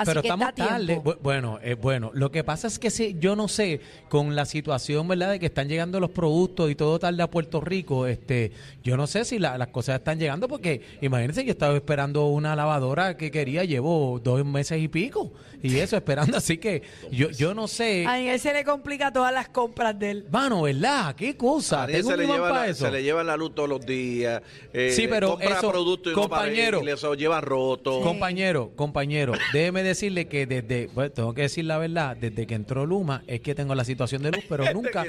Así 0.01 0.05
pero 0.09 0.21
que 0.21 0.27
estamos 0.27 0.49
está 0.49 0.67
tarde. 0.67 1.01
Bueno, 1.21 1.59
eh, 1.61 1.73
bueno, 1.75 2.11
lo 2.13 2.31
que 2.31 2.43
pasa 2.43 2.67
es 2.67 2.79
que 2.79 2.89
si, 2.89 3.15
yo 3.19 3.35
no 3.35 3.47
sé, 3.47 3.81
con 4.09 4.35
la 4.35 4.45
situación, 4.45 5.07
¿verdad?, 5.07 5.31
de 5.31 5.39
que 5.39 5.45
están 5.47 5.67
llegando 5.67 5.99
los 5.99 6.09
productos 6.11 6.69
y 6.71 6.75
todo 6.75 6.99
tarde 6.99 7.21
a 7.23 7.29
Puerto 7.29 7.61
Rico, 7.61 8.07
este, 8.07 8.51
yo 8.83 8.97
no 8.97 9.07
sé 9.07 9.25
si 9.25 9.39
la- 9.39 9.57
las 9.57 9.67
cosas 9.69 9.99
están 9.99 10.19
llegando, 10.19 10.47
porque 10.47 10.81
imagínense, 11.01 11.43
yo 11.45 11.51
estaba 11.51 11.75
esperando 11.75 12.27
una 12.27 12.55
lavadora 12.55 13.17
que 13.17 13.31
quería, 13.31 13.63
llevo 13.63 14.19
dos 14.23 14.45
meses 14.45 14.81
y 14.81 14.87
pico, 14.87 15.31
y 15.61 15.75
eso, 15.77 15.97
esperando, 15.97 16.37
así 16.37 16.57
que 16.57 16.81
yo, 17.11 17.29
yo 17.31 17.53
no 17.53 17.67
sé. 17.67 18.05
A 18.07 18.19
él 18.19 18.39
se 18.39 18.53
le 18.53 18.63
complica 18.63 19.11
todas 19.11 19.33
las 19.33 19.49
compras 19.49 19.97
de 19.99 20.11
él. 20.11 20.25
Mano, 20.31 20.61
¿verdad? 20.63 21.15
¿Qué 21.15 21.35
cosa? 21.35 21.83
A 21.83 21.87
Tengo 21.87 22.07
se 22.09 22.13
un 22.13 22.19
le, 22.21 22.25
lleva 22.27 22.49
para 22.49 22.61
la, 22.61 22.67
eso. 22.69 22.85
se 22.85 22.91
le 22.91 23.03
lleva 23.03 23.23
la 23.23 23.35
luz 23.37 23.53
todos 23.55 23.67
los 23.69 23.85
días. 23.85 24.41
eh, 24.73 24.91
Sí, 24.95 25.07
pero 25.09 25.31
compra 25.31 25.57
eso, 25.57 25.69
productos 25.71 26.13
y 26.13 26.15
compañero. 26.15 26.77
no 26.79 26.83
para, 26.85 26.93
y 26.95 26.97
se 26.97 27.05
lo 27.07 27.13
llevan 27.15 27.41
roto. 27.43 28.01
Compañero, 28.01 28.71
compañero, 28.75 29.33
déjeme 29.53 29.83
decirle 29.89 30.27
que 30.27 30.45
desde, 30.45 30.87
bueno, 30.87 31.11
tengo 31.11 31.33
que 31.33 31.43
decir 31.43 31.65
la 31.65 31.77
verdad, 31.77 32.15
desde 32.17 32.47
que 32.47 32.55
entró 32.55 32.85
Luma 32.85 33.23
es 33.27 33.41
que 33.41 33.53
tengo 33.53 33.75
la 33.75 33.83
situación 33.83 34.23
de 34.23 34.31
luz, 34.31 34.43
pero 34.49 34.63
nunca. 34.73 35.05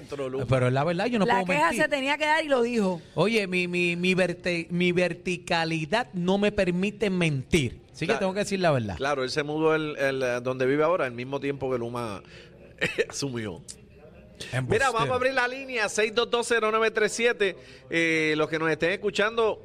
Pero 0.49 0.67
es 0.67 0.73
la 0.73 0.85
verdad, 0.85 1.07
yo 1.07 1.19
no 1.19 1.25
la 1.27 1.35
puedo 1.35 1.47
queja 1.47 1.67
mentir. 1.69 1.83
se 1.83 1.89
tenía 1.89 2.19
que 2.19 2.27
dar 2.27 2.45
y 2.45 2.49
lo 2.49 2.63
dijo. 2.63 3.01
Oye, 3.15 3.47
mi, 3.47 3.69
mi, 3.69 3.97
mi, 3.97 4.15
verte- 4.15 4.67
mi 4.71 4.93
verticalidad 4.93 6.09
no 6.13 6.37
me 6.39 6.53
permite 6.53 7.09
mentir. 7.11 7.81
Así 7.93 8.07
que 8.07 8.15
tengo 8.15 8.33
que 8.33 8.41
decir 8.41 8.61
la 8.61 8.71
verdad. 8.71 8.97
Claro, 8.97 9.23
él 9.25 9.31
se 9.31 9.43
mudó 9.43 9.75
el, 9.75 9.97
el, 9.99 10.23
eh, 10.23 10.41
donde 10.43 10.65
vive 10.67 10.83
ahora 10.85 11.05
al 11.05 11.13
mismo 11.13 11.39
tiempo 11.39 11.71
que 11.71 11.79
Luma 11.79 12.23
asumió. 13.09 13.63
Mira, 14.69 14.91
vamos 14.91 15.11
a 15.11 15.15
abrir 15.17 15.35
la 15.35 15.47
línea 15.47 15.85
6220937. 15.87 17.57
Eh, 17.91 18.35
los 18.37 18.49
que 18.49 18.59
nos 18.59 18.71
estén 18.71 18.93
escuchando, 18.93 19.63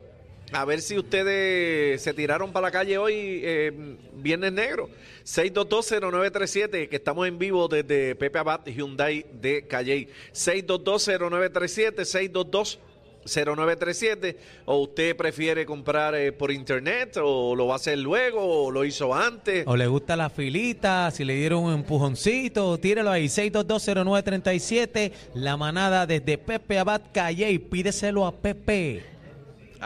a 0.52 0.66
ver 0.66 0.82
si 0.82 0.98
ustedes 0.98 2.02
se 2.02 2.14
tiraron 2.14 2.52
para 2.52 2.68
la 2.68 2.72
calle 2.72 2.98
hoy, 2.98 3.42
eh, 3.44 3.72
Viernes 4.14 4.54
Negro. 4.54 4.90
6220937, 5.24 6.88
que 6.88 6.96
estamos 6.96 7.28
en 7.28 7.40
vivo 7.40 7.68
desde 7.68 8.16
Pepe 8.16 8.40
Abad 8.40 8.66
Hyundai 8.66 9.26
de 9.34 9.66
Calle. 9.68 10.08
6220937, 10.34 12.06
622 12.06 12.80
0937 13.26 14.38
o 14.66 14.78
usted 14.84 15.16
prefiere 15.16 15.66
comprar 15.66 16.14
eh, 16.16 16.32
por 16.32 16.52
internet 16.52 17.18
o 17.18 17.56
lo 17.56 17.68
va 17.68 17.74
a 17.74 17.76
hacer 17.78 17.98
luego 17.98 18.66
o 18.66 18.72
lo 18.72 18.86
hizo 18.86 19.14
antes. 19.14 19.66
O 19.68 19.76
le 19.76 19.88
gusta 19.88 20.16
la 20.16 20.30
filita, 20.30 21.10
si 21.12 21.26
le 21.26 21.36
dieron 21.36 21.64
un 21.64 21.74
empujoncito, 21.74 22.78
tíralo 22.78 23.10
ahí, 23.10 23.26
6220937, 23.26 25.12
la 25.34 25.58
manada 25.58 26.06
desde 26.06 26.38
Pepe 26.38 26.78
Abad 26.78 27.02
Calle 27.12 27.60
pídeselo 27.60 28.26
a 28.26 28.32
Pepe. 28.32 29.15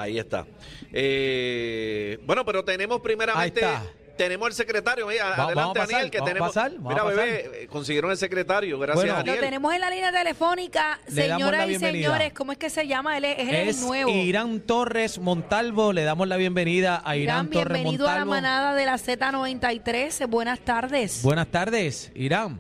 Ahí 0.02 0.18
está. 0.20 0.46
Eh, 0.92 2.20
bueno, 2.26 2.46
pero 2.46 2.64
tenemos 2.64 3.00
primeramente. 3.02 3.64
Ahí 3.66 3.72
está. 3.74 3.84
Tenemos 4.18 4.50
el 4.50 4.54
secretario. 4.54 5.08
ahí, 5.08 5.18
a- 5.18 5.24
Va- 5.24 5.30
adelante, 5.30 5.56
vamos 5.56 5.72
a 5.72 5.80
pasar, 5.80 5.92
Daniel, 5.94 6.12
que 6.12 6.18
vamos 6.18 6.28
a 6.30 6.34
tenemos. 6.34 6.48
pasar, 6.54 6.72
vamos 6.74 6.90
Mira, 6.92 7.02
a 7.02 7.06
pasar. 7.06 7.26
bebé, 7.26 7.68
consiguieron 7.68 8.12
el 8.12 8.18
secretario. 8.18 8.78
Gracias, 8.78 8.96
Bueno. 8.98 9.14
Lo 9.14 9.18
Daniel. 9.20 9.40
tenemos 9.40 9.74
en 9.74 9.80
la 9.80 9.90
línea 9.90 10.12
telefónica, 10.12 11.00
Le 11.08 11.22
señoras 11.30 11.70
y 11.70 11.76
señores. 11.80 12.34
¿Cómo 12.34 12.52
es 12.52 12.58
que 12.58 12.70
se 12.70 12.86
llama? 12.86 13.18
Él 13.18 13.24
es, 13.24 13.40
él 13.40 13.56
es 13.56 13.68
Es 13.78 13.82
el 13.82 13.88
nuevo. 13.88 14.10
Irán 14.12 14.60
Torres 14.60 15.20
Montalvo, 15.20 15.94
le 15.94 16.04
damos 16.04 16.28
la 16.28 16.36
bienvenida 16.36 17.02
a 17.06 17.16
Irán, 17.16 17.46
Irán, 17.46 17.50
Torres 17.50 17.74
bienvenido 17.82 18.10
a 18.10 18.16
la 18.16 18.26
Montalvo. 18.26 18.32
manada 18.32 18.76
de 18.76 18.86
la 18.86 18.98
Z93. 18.98 20.28
Buenas 20.28 20.60
tardes. 20.60 21.22
Buenas 21.24 21.48
tardes, 21.48 22.12
Irán. 22.14 22.60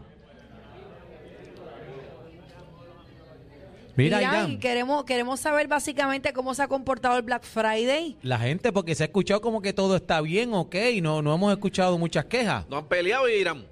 Mira, 4.03 4.22
Irán, 4.22 4.34
Irán, 4.34 4.51
y 4.53 4.58
queremos, 4.60 5.03
queremos 5.03 5.39
saber 5.39 5.68
básicamente 5.68 6.32
cómo 6.34 6.53
se 6.53 6.63
ha 6.63 6.68
comportado 6.68 7.18
el 7.18 7.24
Black 7.24 7.44
Friday. 7.44 8.18
la 8.22 8.39
gente, 8.39 8.72
porque 8.72 8.96
se 8.96 9.03
ha 9.03 9.06
escuchado 9.08 9.41
como 9.41 9.62
que 9.62 9.74
todo 9.74 9.96
está 9.96 10.22
bien, 10.22 10.53
ok, 10.53 10.75
no, 11.01 11.22
no 11.22 11.36
hemos 11.36 11.51
escuchado 11.51 11.98
muchas 11.98 12.25
quejas. 12.25 12.65
No 12.70 12.77
han 12.77 12.86
peleado, 12.86 13.27
Irán. 13.29 13.65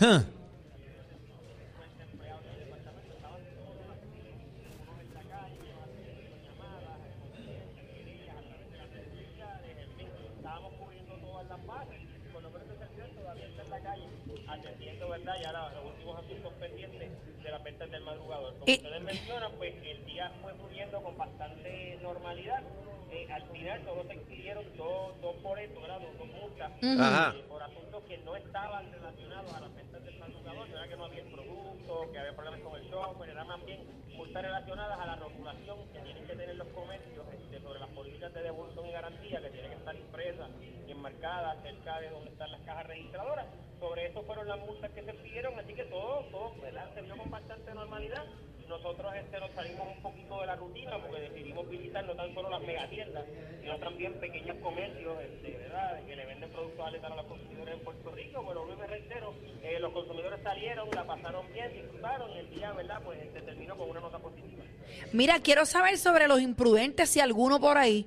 Huh. 0.00 0.20
atendiendo 14.48 15.08
verdad 15.08 15.34
ya 15.42 15.52
la- 15.52 15.70
los 15.72 15.84
últimos 15.92 16.18
asuntos 16.18 16.52
pendientes 16.54 17.10
de 17.42 17.50
las 17.50 17.62
ventas 17.62 17.90
del 17.90 18.02
madrugador. 18.04 18.52
Como 18.54 18.64
Y- 18.66 18.74
ustedes 18.76 19.02
mencionan, 19.02 19.52
pues 19.58 19.74
el 19.84 20.04
día 20.06 20.30
fue 20.42 20.52
fluyendo 20.54 21.02
con 21.02 21.16
Eh, 22.36 23.28
al 23.30 23.42
final 23.50 23.80
todos 23.84 24.06
se 24.08 24.14
expidieron 24.14 24.64
dos, 24.76 25.20
dos 25.20 25.36
por 25.36 25.56
esto, 25.58 25.80
¿verdad? 25.80 26.00
Dos, 26.00 26.26
multas 26.26 26.72
eh, 26.82 27.44
por 27.48 27.62
asuntos 27.62 28.02
que 28.08 28.18
no 28.18 28.34
estaban 28.34 28.90
relacionados 28.90 29.54
a 29.54 29.60
las 29.60 29.74
ventas 29.76 30.04
del 30.04 30.18
no 30.18 30.64
era 30.66 30.88
que 30.88 30.96
no 30.96 31.04
había 31.04 31.22
el 31.22 31.30
producto, 31.30 32.10
que 32.10 32.18
había 32.18 32.34
problemas 32.34 32.60
con 32.60 32.80
el 32.80 32.90
software, 32.90 33.30
era 33.30 33.44
más 33.44 33.64
bien 33.64 33.80
multas 34.16 34.42
relacionadas 34.42 34.98
a 34.98 35.06
la 35.06 35.16
regulación 35.16 35.78
que 35.92 36.00
tienen 36.00 36.26
que 36.26 36.34
tener 36.34 36.56
los 36.56 36.68
comercios 36.68 37.24
este, 37.32 37.60
sobre 37.60 37.78
las 37.78 37.88
políticas 37.90 38.34
de 38.34 38.42
devolución 38.42 38.86
y 38.86 38.92
garantía 38.92 39.40
que 39.40 39.50
tienen 39.50 39.70
que 39.70 39.76
estar 39.76 39.94
impresas 39.94 40.50
y 40.86 40.90
enmarcadas 40.90 41.62
cerca 41.62 42.00
de 42.00 42.10
donde 42.10 42.30
están 42.30 42.50
las 42.50 42.60
cajas 42.62 42.86
registradoras. 42.86 43.46
Sobre 43.78 44.06
eso 44.06 44.22
fueron 44.24 44.48
las 44.48 44.58
multas 44.58 44.90
que 44.90 45.04
se 45.04 45.14
pidieron, 45.14 45.56
así 45.58 45.72
que 45.72 45.84
todo, 45.84 46.24
todo 46.32 46.54
¿verdad? 46.60 46.92
se 46.94 47.02
vio 47.02 47.16
con 47.16 47.30
bastante 47.30 47.74
normalidad. 47.74 48.24
Nosotros 48.68 49.12
este, 49.14 49.38
nos 49.40 49.50
salimos 49.52 49.86
un 49.96 50.02
poquito 50.02 50.40
de 50.40 50.46
la 50.46 50.56
rutina 50.56 50.98
porque 50.98 51.20
decidimos 51.20 51.68
visitar 51.68 52.04
no 52.04 52.14
tan 52.14 52.32
solo 52.34 52.50
las 52.50 52.62
megatiendas, 52.62 53.24
sino 53.62 53.78
también 53.78 54.12
pequeños 54.14 54.56
comercios 54.62 55.16
este, 55.22 55.56
¿verdad? 55.58 56.00
que 56.06 56.16
le 56.16 56.26
venden 56.26 56.50
productos 56.50 56.86
al 56.86 57.04
a 57.04 57.16
los 57.16 57.26
consumidores 57.26 57.74
en 57.74 57.80
Puerto 57.84 58.10
Rico. 58.10 58.42
Bueno, 58.42 58.64
luego 58.64 58.80
me 58.80 58.86
reitero, 58.86 59.34
eh, 59.62 59.78
los 59.80 59.92
consumidores 59.92 60.40
salieron, 60.42 60.88
la 60.92 61.04
pasaron 61.04 61.52
bien, 61.52 61.72
disfrutaron 61.72 62.30
y 62.32 62.38
el 62.38 62.50
día 62.50 62.72
¿verdad? 62.72 63.00
pues 63.04 63.22
este, 63.22 63.42
terminó 63.42 63.76
con 63.76 63.90
una 63.90 64.00
nota 64.00 64.18
positiva. 64.18 64.64
Mira, 65.12 65.40
quiero 65.40 65.66
saber 65.66 65.98
sobre 65.98 66.26
los 66.26 66.40
imprudentes, 66.40 67.10
si 67.10 67.20
alguno 67.20 67.60
por 67.60 67.76
ahí. 67.78 68.06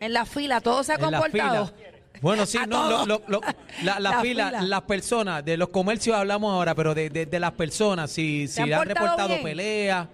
En 0.00 0.12
la 0.12 0.24
fila, 0.26 0.60
todo 0.60 0.82
se 0.84 0.92
ha 0.92 0.94
En 0.96 1.00
la 1.02 1.10
comportado. 1.20 1.66
fila. 1.68 1.87
Bueno, 2.20 2.46
sí, 2.46 2.58
no, 2.68 2.88
lo- 2.90 3.06
lo- 3.06 3.22
lo- 3.28 3.40
la, 3.84 4.00
la 4.00 4.10
La 4.10 4.20
fila, 4.20 4.46
fila. 4.48 4.62
las 4.62 4.82
personas, 4.82 5.44
de 5.44 5.56
los 5.56 5.68
comercios 5.68 6.16
hablamos 6.16 6.52
ahora, 6.52 6.74
pero 6.74 6.94
de, 6.94 7.10
de- 7.10 7.26
de 7.26 7.40
las 7.40 7.52
personas, 7.52 8.10
si, 8.10 8.48
si 8.48 8.60
han 8.62 8.72
han 8.72 8.78
portado 8.84 8.94
reportado 9.06 9.28
bien? 9.28 9.42
peleas. 9.42 10.08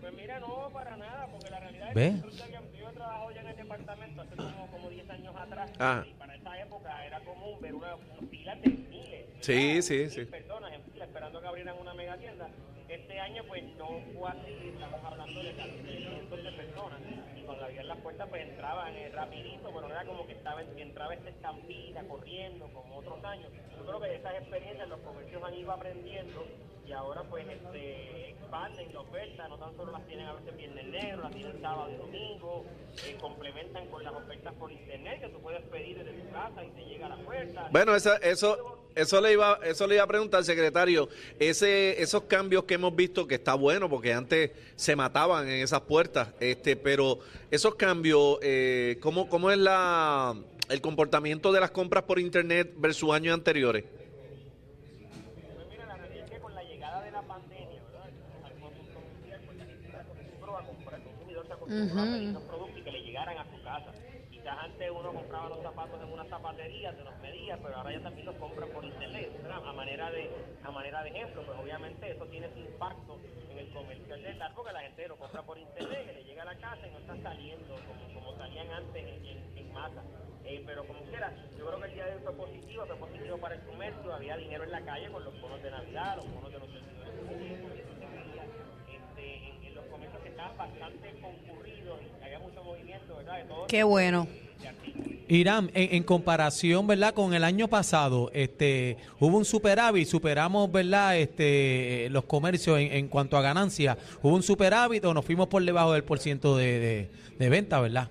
Pues 0.00 0.12
mira, 0.14 0.38
no, 0.40 0.70
para 0.72 0.96
nada, 0.96 1.26
porque 1.30 1.50
la 1.50 1.60
realidad 1.60 1.88
¿Ve? 1.94 2.06
es 2.08 2.22
que 2.22 2.78
yo 2.80 2.88
he 2.88 2.92
trabajado 2.92 3.30
ya 3.32 3.40
en 3.40 3.48
el 3.48 3.56
departamento 3.56 4.22
hace 4.22 4.36
como, 4.36 4.66
como 4.70 4.88
10 4.90 5.10
años 5.10 5.34
atrás 5.36 5.70
Ajá. 5.78 6.04
y 6.08 6.12
para 6.14 6.34
esa 6.36 6.60
época 6.60 7.06
era 7.06 7.20
común 7.20 7.60
ver 7.60 7.74
una, 7.74 7.96
fila 8.30 8.54
de 8.56 8.68
miles. 8.70 9.26
Sí, 9.40 9.52
¿verdad? 9.54 9.82
sí, 9.82 10.10
sí. 10.10 10.24
personas 10.26 10.72
en 10.72 10.82
fila 10.92 11.04
esperando 11.04 11.40
que 11.40 11.46
abrieran 11.48 11.76
una 11.80 11.94
mega 11.94 12.16
tienda. 12.16 12.48
Este 12.88 13.18
año 13.20 13.42
pues 13.48 13.62
no 13.78 13.88
fue 14.14 14.30
así, 14.30 14.68
estamos 14.74 15.00
hablando 15.04 15.42
de 15.42 15.52
casi 15.54 15.70
de 15.70 15.98
cientos 15.98 16.44
de 16.44 16.52
personas 16.52 17.00
cuando 17.44 17.64
abrían 17.64 17.88
las 17.88 17.98
puertas 17.98 18.28
pues 18.28 18.42
entraban 18.42 18.94
eh, 18.96 19.10
rapidito, 19.10 19.70
pero 19.74 19.88
no 19.88 19.94
era 19.94 20.04
como 20.04 20.26
que 20.26 20.32
estaba, 20.32 20.62
entraba 20.62 21.14
esta 21.14 21.28
estampida 21.30 22.02
corriendo 22.08 22.68
como 22.72 22.98
otros 22.98 23.22
años. 23.24 23.50
Yo 23.76 23.84
creo 23.84 24.00
que 24.00 24.14
esas 24.14 24.34
experiencias 24.34 24.88
los 24.88 25.00
comercios 25.00 25.42
han 25.42 25.54
ido 25.54 25.72
aprendiendo 25.72 26.44
y 26.86 26.92
ahora 26.92 27.22
pues 27.24 27.46
este, 27.48 28.30
expanden 28.30 28.92
la 28.92 29.00
oferta, 29.00 29.48
no 29.48 29.58
tan 29.58 29.76
solo 29.76 29.92
las 29.92 30.06
tienen 30.06 30.26
a 30.26 30.34
veces 30.34 30.56
viernes 30.56 30.86
negro, 30.86 31.22
las 31.22 31.32
tienen 31.32 31.60
sábado 31.60 31.90
y 31.90 31.96
domingo, 31.96 32.64
eh, 33.06 33.16
complementan 33.20 33.86
con 33.86 34.02
las 34.02 34.12
ofertas 34.12 34.52
por 34.54 34.70
internet 34.72 35.20
que 35.20 35.28
tú 35.28 35.40
puedes 35.40 35.62
pedir 35.62 35.98
desde 35.98 36.12
tu 36.12 36.30
casa 36.30 36.64
y 36.64 36.70
te 36.70 36.84
llega 36.84 37.06
a 37.06 37.08
la 37.10 37.16
puerta. 37.16 37.68
Bueno, 37.70 37.94
eso, 37.94 38.20
eso, 38.20 38.82
eso 38.94 39.20
le 39.20 39.32
iba, 39.32 39.58
eso 39.64 39.86
le 39.86 39.94
iba 39.94 40.04
a 40.04 40.06
preguntar, 40.06 40.44
secretario. 40.44 41.08
Ese, 41.38 42.02
esos 42.02 42.24
cambios 42.24 42.64
que 42.64 42.74
hemos 42.74 42.94
visto 42.94 43.26
que 43.26 43.36
está 43.36 43.54
bueno, 43.54 43.88
porque 43.88 44.12
antes 44.12 44.50
se 44.76 44.96
mataban 44.96 45.48
en 45.48 45.62
esas 45.62 45.82
puertas, 45.82 46.34
este, 46.40 46.76
pero 46.76 47.20
esos 47.50 47.74
cambios, 47.74 48.38
eh, 48.42 48.98
¿cómo, 49.00 49.28
cómo 49.28 49.50
es 49.50 49.58
la 49.58 50.34
el 50.68 50.80
comportamiento 50.80 51.52
de 51.52 51.60
las 51.60 51.70
compras 51.70 52.04
por 52.04 52.18
internet 52.18 52.72
versus 52.76 53.12
años 53.12 53.34
anteriores? 53.34 53.84
Mira, 55.70 55.86
la 55.86 55.96
realidad 55.96 56.24
es 56.24 56.30
que 56.30 56.38
con 56.38 56.54
la 56.54 56.62
llegada 56.62 57.02
de 57.02 57.10
la 57.10 57.22
pandemia, 57.22 57.82
¿verdad? 57.82 58.08
Algunos 58.44 58.72
puntos 58.72 59.02
mundial, 59.12 59.40
la 59.58 59.64
gente 59.66 59.90
se 59.90 59.96
acostumbró 59.96 60.56
a 60.56 60.64
comprar, 60.64 61.00
el 61.00 61.02
consumidor 61.04 61.46
se 61.46 61.52
acostumbró 61.52 62.00
a 62.00 62.04
pedir 62.04 62.32
los 62.32 62.42
productos 62.44 62.78
y 62.78 62.82
que 62.82 62.92
le 62.92 63.02
llegaran 63.02 63.36
a 63.38 63.44
su 63.44 63.62
casa. 63.62 63.92
Quizás 64.30 64.58
antes 64.58 64.90
uno 64.90 65.12
compraba 65.12 65.48
los 65.50 65.62
zapatos 65.62 66.00
en 66.00 66.12
una 66.12 66.24
zapatería, 66.24 66.94
se 66.94 67.04
los 67.04 67.18
medía, 67.20 67.58
pero 67.62 67.76
ahora 67.76 67.92
ya 67.92 68.02
también 68.02 68.26
los 68.26 68.36
compra 68.36 68.66
por 68.66 68.84
internet, 68.84 69.30
¿verdad? 69.42 69.68
A 69.68 69.72
manera 69.74 70.10
de, 70.10 70.30
a 70.64 70.70
manera 70.70 71.02
de 71.02 71.10
ejemplo, 71.10 71.42
pues 71.44 71.58
obviamente 71.58 72.10
eso 72.10 72.24
tiene 72.26 72.48
su 72.54 72.60
impacto 72.60 73.20
en 73.72 73.78
el 73.78 73.84
comercio 73.84 74.14
al 74.14 74.22
dental, 74.22 74.52
porque 74.54 74.72
la 74.72 74.80
gente 74.80 75.08
lo 75.08 75.16
compra 75.16 75.42
por 75.42 75.58
internet, 75.58 76.06
que 76.06 76.12
le 76.12 76.24
llega 76.24 76.42
a 76.42 76.46
la 76.46 76.56
casa 76.56 76.86
y 76.86 76.90
no 76.90 76.98
está 76.98 77.16
saliendo 77.22 77.74
como, 77.86 78.14
como 78.14 78.36
salían 78.36 78.68
antes 78.70 79.02
en, 79.02 79.26
en- 79.26 79.58
en 79.58 79.72
masa. 79.72 80.02
Eh, 80.44 80.62
pero 80.66 80.84
como 80.86 81.00
quiera, 81.04 81.32
yo 81.56 81.66
creo 81.66 81.80
que 81.80 81.86
el 81.86 81.94
día 81.94 82.06
de 82.06 82.14
hoy 82.16 82.20
fue 82.24 82.34
positivo, 82.34 82.84
fue 82.86 82.96
positivo 82.96 83.38
para 83.38 83.54
el 83.54 83.60
comercio, 83.62 84.12
había 84.14 84.36
dinero 84.36 84.64
en 84.64 84.72
la 84.72 84.80
calle 84.84 85.08
con 85.10 85.24
los 85.24 85.40
bonos 85.40 85.62
de 85.62 85.70
Navidad, 85.70 86.16
los 86.16 86.26
bonos 86.34 86.52
de 86.52 86.58
los 86.58 86.68
servidores 86.68 87.86
este, 88.90 89.36
en, 89.48 89.64
en 89.64 89.74
los 89.74 89.84
comercios 89.86 90.22
que 90.22 90.28
estaban 90.28 90.56
bastante 90.56 91.14
concurridos 91.20 92.00
y 92.20 92.24
había 92.24 92.38
mucho 92.40 92.62
movimiento, 92.64 93.16
¿verdad? 93.16 93.38
De 93.38 93.44
todo 93.44 93.66
Qué 93.68 93.82
bueno. 93.84 94.26
Irán, 95.34 95.70
en, 95.74 96.02
comparación, 96.02 96.86
¿verdad? 96.86 97.14
Con 97.14 97.32
el 97.34 97.44
año 97.44 97.68
pasado, 97.68 98.30
este, 98.34 98.96
hubo 99.18 99.38
un 99.38 99.44
superávit, 99.44 100.06
superamos, 100.06 100.70
¿verdad? 100.70 101.16
Este, 101.16 102.08
los 102.10 102.24
comercios 102.24 102.78
en, 102.78 102.92
en 102.92 103.08
cuanto 103.08 103.36
a 103.36 103.42
ganancia, 103.42 103.96
hubo 104.22 104.34
un 104.34 104.42
superávit 104.42 105.04
o 105.04 105.14
nos 105.14 105.24
fuimos 105.24 105.48
por 105.48 105.64
debajo 105.64 105.92
del 105.92 106.04
por 106.04 106.18
ciento 106.18 106.56
de, 106.56 106.78
de, 106.78 107.10
de 107.38 107.48
venta, 107.48 107.80
¿verdad? 107.80 108.08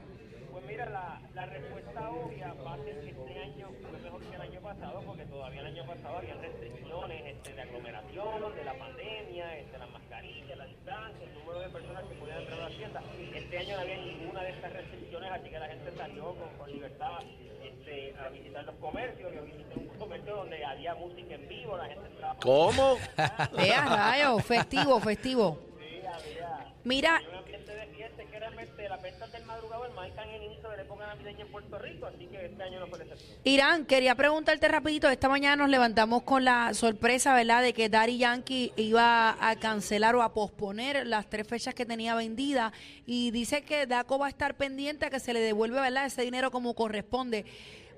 Pues 0.51 0.65
mira, 0.67 0.89
la, 0.89 1.21
la 1.35 1.45
respuesta 1.45 2.09
obvia 2.09 2.53
va 2.65 2.73
a 2.73 2.77
ser 2.77 2.99
que 3.01 3.09
este 3.09 3.39
año 3.39 3.67
fue 3.81 3.99
mejor 3.99 4.21
que 4.21 4.35
el 4.35 4.41
año 4.41 4.61
pasado, 4.61 5.01
porque 5.05 5.25
todavía 5.25 5.61
el 5.61 5.67
año 5.67 5.85
pasado 5.85 6.17
había 6.17 6.35
restricciones 6.35 7.21
este, 7.27 7.53
de 7.53 7.61
aglomeración, 7.61 8.55
de 8.55 8.65
la 8.65 8.73
pandemia, 8.79 9.57
este, 9.59 9.77
las 9.77 9.91
mascarillas, 9.91 10.57
la 10.57 10.65
distancia, 10.65 11.27
el 11.27 11.33
número 11.37 11.59
de 11.59 11.69
personas 11.69 12.03
que 12.05 12.15
podían 12.15 12.39
entrar 12.41 12.59
a 12.61 12.69
la 12.69 12.75
tienda. 12.75 13.03
Este 13.35 13.57
año 13.57 13.75
no 13.75 13.81
había 13.81 13.97
ninguna 13.97 14.43
de 14.43 14.49
estas 14.51 14.73
restricciones, 14.73 15.31
así 15.31 15.49
que 15.49 15.59
la 15.59 15.67
gente 15.67 15.91
salió 15.97 16.23
con, 16.35 16.49
con 16.57 16.71
libertad 16.71 17.19
este, 17.63 18.13
a 18.17 18.29
visitar 18.29 18.65
los 18.65 18.75
comercios. 18.75 19.33
Yo 19.33 19.43
visité 19.43 19.75
un 19.75 19.87
comercio 19.99 20.11
momento 20.11 20.40
donde 20.51 20.65
había 20.65 20.95
música 20.95 21.35
en 21.35 21.47
vivo, 21.47 21.77
la 21.77 21.85
gente 21.85 22.07
entraba 22.07 22.35
¿Cómo? 22.41 22.97
Vea, 23.57 23.85
rayos, 23.85 24.43
festivo, 24.43 24.99
festivo. 24.99 25.59
Sí, 25.79 26.01
había 26.05 26.73
Mira, 26.83 27.21
un 27.29 27.37
ambiente 27.37 27.73
de 27.73 27.85
fiesta 27.87 28.23
que 28.23 28.39
realmente 28.39 28.89
las 28.89 29.01
ventas 29.01 29.31
del 29.31 29.45
madrugador 29.45 29.93
marcan 29.93 30.29
el 30.29 30.43
inicio 30.43 30.69
de 30.69 30.77
la 30.77 30.83
época 30.83 31.07
navideña 31.07 31.45
en 31.45 31.51
Puerto 31.51 31.77
Rico, 31.79 32.05
así 32.07 32.25
que 32.27 32.45
este 32.45 32.63
año 32.63 32.79
no 32.81 32.87
fue 32.87 32.99
la 32.99 33.05
excepción. 33.05 33.39
Irán, 33.45 33.85
quería 33.85 34.15
preguntarte 34.15 34.67
rapidito, 34.67 35.09
esta 35.09 35.29
mañana 35.29 35.55
nos 35.55 35.69
levantamos 35.69 36.23
con 36.23 36.43
la 36.43 36.73
sorpresa, 36.73 37.33
¿verdad?, 37.33 37.61
de 37.61 37.73
que 37.73 37.87
Daddy 37.87 38.17
Yankee 38.17 38.73
iba 38.75 39.37
a 39.39 39.55
cancelar 39.55 40.15
o 40.15 40.21
a 40.21 40.33
posponer 40.33 41.07
las 41.07 41.29
tres 41.29 41.47
fechas 41.47 41.73
que 41.73 41.85
tenía 41.85 42.13
vendidas 42.15 42.73
y 43.05 43.31
dice 43.31 43.63
que 43.63 43.87
Daco 43.87 44.19
va 44.19 44.25
a 44.25 44.29
estar 44.29 44.55
pendiente 44.55 45.05
a 45.05 45.09
que 45.09 45.19
se 45.19 45.33
le 45.33 45.39
devuelve, 45.39 45.79
¿verdad?, 45.79 46.07
ese 46.07 46.23
dinero 46.23 46.51
como 46.51 46.73
corresponde. 46.73 47.45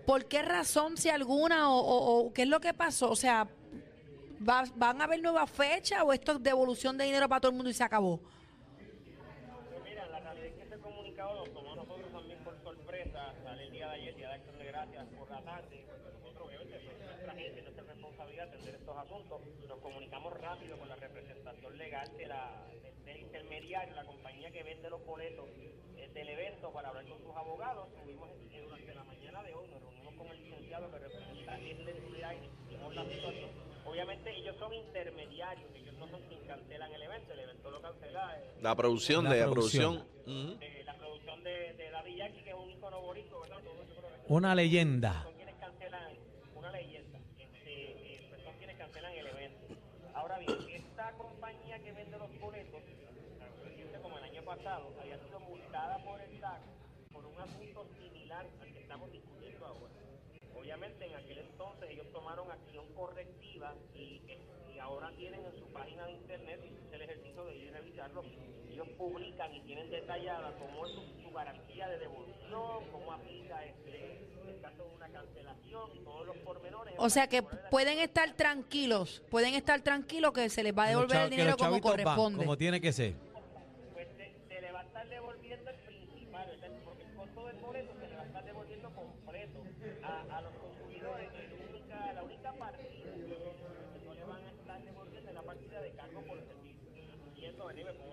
¿Por 0.06 0.26
qué 0.26 0.42
razón, 0.42 0.98
si 0.98 1.10
alguna, 1.10 1.70
o, 1.72 2.32
qué 2.34 2.42
es 2.44 2.48
lo 2.50 2.60
que 2.60 2.74
pasó? 2.74 3.10
O 3.12 3.16
sea, 3.16 3.48
¿va- 4.48 4.66
¿van 4.76 5.00
a 5.02 5.06
haber 5.06 5.22
nuevas 5.22 5.50
fechas 5.50 6.02
o 6.04 6.12
esto 6.12 6.34
es 6.34 6.44
devolución 6.44 6.98
de 6.98 7.06
dinero 7.06 7.30
para 7.30 7.40
todo 7.42 7.52
el 7.52 7.56
mundo 7.58 7.70
y 7.70 7.74
se 7.74 7.84
acabó? 7.84 8.20
Mira, 9.86 10.06
la 10.08 10.20
realidad 10.20 10.46
es 10.48 10.54
que 10.56 10.64
ese 10.64 10.78
comunicado 10.80 11.46
lo 11.46 11.52
tomó 11.54 11.76
nosotros 11.76 12.12
también 12.12 12.40
por 12.44 12.62
sorpresa, 12.64 13.34
sale 13.44 13.64
el 13.64 13.72
día 13.72 13.88
de 13.88 13.94
ayer, 13.96 14.16
día 14.16 14.28
de 14.30 14.34
acción 14.36 14.58
de 14.58 14.66
gracias, 14.66 15.08
por 15.18 15.30
la 15.32 15.42
tarde, 15.42 15.86
nosotros 16.22 16.48
obviamente 16.48 16.76
es 16.78 16.84
nuestra 16.84 17.34
gente, 17.34 17.58
es 17.60 17.64
nuestra 17.64 17.84
responsabilidad 17.86 18.48
atender 18.50 18.76
estos 18.76 18.98
asuntos, 18.98 19.42
nos 19.70 19.80
comunicamos 19.80 20.34
rápido 20.42 20.78
con 20.78 20.90
la 20.90 20.96
representación 20.98 21.78
legal 21.78 22.12
de 22.18 22.26
la, 22.28 22.66
de- 22.82 22.92
del 23.06 23.18
intermediario, 23.22 23.96
la 23.96 24.04
compañía 24.06 24.52
que 24.52 24.64
vende 24.64 24.90
los 24.90 25.06
boletos 25.06 25.48
eh, 25.98 26.10
del 26.14 26.28
evento 26.30 26.72
para 26.74 26.90
hablar 26.90 27.06
con 27.08 27.20
sus 27.20 27.36
abogados, 27.36 27.88
tuvimos 28.04 28.28
durante 28.52 28.94
la 28.96 29.04
mañana 29.04 29.44
de 29.44 29.54
hoy, 29.54 29.68
nos 29.68 29.80
reunimos 29.82 29.93
con 30.24 30.32
el 30.32 30.44
licenciado 30.44 30.90
que 30.92 30.98
representa 31.00 31.58
esta 31.60 31.92
entidad 31.92 32.34
y 32.34 32.40
discutimos 32.42 32.96
la 32.96 33.04
situación. 33.06 33.50
Obviamente 33.86 34.36
ellos 34.36 34.56
son 34.58 34.74
intermediarios, 34.74 35.70
ellos 35.76 35.94
no 36.00 36.08
son 36.08 36.22
quienes 36.28 36.48
cancelan 36.48 36.92
el 36.94 37.02
evento, 37.04 37.34
el 37.34 37.40
evento 37.40 37.72
lo 37.72 37.82
cancela 37.82 38.40
eh, 38.40 38.52
La 38.62 38.76
producción 38.76 39.26
La 39.26 39.34
de 39.34 39.40
la 39.42 39.52
producción. 39.52 40.06
de 40.26 40.84
la 40.86 40.94
producción 40.96 41.44
de, 41.44 41.74
de 41.74 41.90
Daddy 41.92 42.16
Yankee, 42.16 42.44
que 42.44 42.50
es 42.50 42.56
un 42.56 42.70
icono 42.72 43.02
boricua, 43.02 43.40
¿verdad? 43.42 43.58
Todos 43.64 43.88
yo 43.88 43.96
creo 43.96 44.10
que 44.10 44.34
una 44.34 44.56
leyenda. 44.56 45.24
son 45.24 45.34
quienes 45.34 45.56
cancelan 45.56 46.14
una 46.56 46.72
leyenda, 46.72 47.20
este, 47.38 48.16
eh, 48.16 48.26
pues 48.30 48.42
son 48.44 48.56
quienes 48.58 48.78
cancelan 48.78 49.14
el 49.14 49.28
evento. 49.28 49.76
Ahora 50.16 50.38
bien, 50.40 50.58
esta 50.74 51.12
compañía 51.14 51.80
que 51.80 51.92
vende 51.92 52.18
los 52.18 52.40
boletos, 52.40 52.82
reciente 53.64 54.00
como 54.02 54.18
el 54.18 54.24
año 54.24 54.44
pasado, 54.44 54.94
había 55.02 55.18
sido 55.20 55.40
multada 55.42 55.98
por 56.06 56.20
el 56.22 56.40
SAC 56.40 56.62
por 57.12 57.26
un 57.26 57.38
asunto 57.40 57.86
similar 58.02 58.48
al 58.62 58.72
que 58.74 58.80
estamos 58.80 59.12
discutiendo 59.12 59.66
ahora. 59.66 59.94
Obviamente 60.74 61.06
en 61.06 61.14
aquel 61.16 61.38
entonces 61.38 61.88
ellos 61.92 62.08
tomaron 62.12 62.50
acción 62.50 62.84
correctiva 62.96 63.76
y, 63.94 64.22
y 64.74 64.80
ahora 64.80 65.12
tienen 65.16 65.46
en 65.46 65.54
su 65.60 65.68
página 65.72 66.08
de 66.08 66.14
internet 66.14 66.62
el 66.92 67.02
ejercicio 67.02 67.46
de 67.46 67.56
ir 67.58 67.70
a 67.70 67.78
revisarlo. 67.78 68.24
Ellos 68.72 68.88
publican 68.98 69.54
y 69.54 69.62
tienen 69.62 69.92
detallada 69.92 70.52
cómo 70.58 70.88
es 70.88 70.94
su, 70.94 71.02
su 71.22 71.32
garantía 71.32 71.88
de 71.90 72.00
devolución, 72.00 72.90
cómo 72.92 73.14
aplica 73.14 73.64
este, 73.66 74.18
el 74.50 74.62
caso 74.62 74.84
de 74.84 74.96
una 74.96 75.10
cancelación 75.10 75.92
y 75.94 76.00
todos 76.00 76.26
los 76.26 76.38
pormenores. 76.38 76.96
O 76.98 77.10
sea 77.12 77.28
que 77.28 77.44
pueden 77.44 78.00
estar 78.00 78.34
tranquilos, 78.34 79.22
pueden 79.30 79.54
estar 79.54 79.80
tranquilos 79.82 80.34
que 80.34 80.50
se 80.50 80.64
les 80.64 80.76
va 80.76 80.86
a 80.86 80.90
devolver 80.90 81.22
el 81.22 81.30
dinero 81.30 81.56
como 81.56 81.70
van, 81.74 81.82
corresponde. 81.82 82.40
como 82.40 82.58
tiene 82.58 82.82
que 82.82 82.92
ser. 82.92 83.14
pues 83.94 84.08
se, 84.18 84.34
se 84.48 84.60
le 84.62 84.72
va 84.72 84.80
a 84.80 84.84
estar 84.86 85.08
devolviendo 85.08 85.70
el 85.70 85.78
principal, 85.78 86.48
¿verdad? 86.48 86.70
porque 86.84 87.04
el 87.04 87.14
costo 87.14 87.46
del 87.46 87.58
boleto 87.58 87.94
se 88.02 88.08
le 88.08 88.16
va 88.16 88.24
a 88.24 88.26
estar 88.26 88.44
devolviendo 88.44 88.90
completo 88.90 89.64
a, 90.04 90.38
a 90.38 90.42
los 90.42 90.54
consumidores. 90.54 91.30
y 91.34 91.58
La 91.58 91.70
única, 91.70 92.14
la 92.14 92.24
única 92.24 92.54
partida 92.54 93.14
que 93.14 94.00
no 94.06 94.14
le 94.14 94.24
van 94.24 94.44
a 94.44 94.52
estar 94.52 94.84
devolviendo 94.84 95.30
es 95.30 95.36
la 95.36 95.42
partida 95.44 95.82
de 95.82 95.92
cargo 95.92 96.22
por 96.22 96.38
servicio. 96.40 96.90
Y 97.36 97.46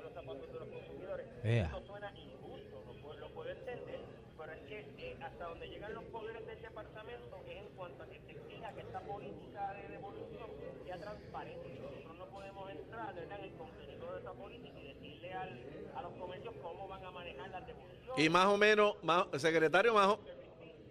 los 0.03 0.13
zapatos 0.13 0.53
de 0.53 0.59
los 0.59 0.69
consumidores. 0.69 1.27
Vea. 1.43 1.65
Esto 1.67 1.83
suena 1.87 2.13
injusto, 2.19 2.83
lo, 2.87 2.93
puedo- 3.03 3.19
lo 3.21 3.29
puedo 3.31 3.51
entender, 3.51 4.01
pero 4.39 4.53
es 4.53 4.61
que 4.69 4.79
eh, 4.99 5.17
hasta 5.23 5.45
donde 5.47 5.69
llegan 5.69 5.95
los 5.95 6.05
poderes 6.05 6.47
del 6.47 6.63
departamento 6.63 7.37
es 7.49 7.57
en 7.57 7.69
cuanto 7.77 8.03
a 8.03 8.07
que 8.07 8.21
se 8.21 8.33
exija 8.33 8.73
que 8.73 8.81
esta 8.81 9.01
política 9.01 9.73
de 9.75 9.89
devolución 9.89 10.51
sea 10.85 10.97
transparente. 10.99 11.69
Nosotros 11.81 12.17
no 12.19 12.27
podemos 12.27 12.71
entrar 12.71 13.15
¿verdad? 13.15 13.39
en 13.39 13.45
el 13.45 13.53
contenido 13.57 14.13
de 14.15 14.21
esa 14.21 14.33
política 14.33 14.79
y 14.81 14.95
decirle 14.95 15.33
al, 15.33 15.61
a 15.95 16.03
los 16.03 16.13
comercios 16.15 16.55
cómo 16.63 16.89
van 16.89 17.05
a 17.05 17.11
manejar 17.11 17.51
las 17.51 17.67
devoluciones. 17.67 18.25
Y 18.25 18.29
más 18.29 18.47
o 18.47 18.57
menos, 18.57 18.97
más, 19.03 19.27
secretario, 19.39 19.95
más 19.95 20.09
o, 20.09 20.21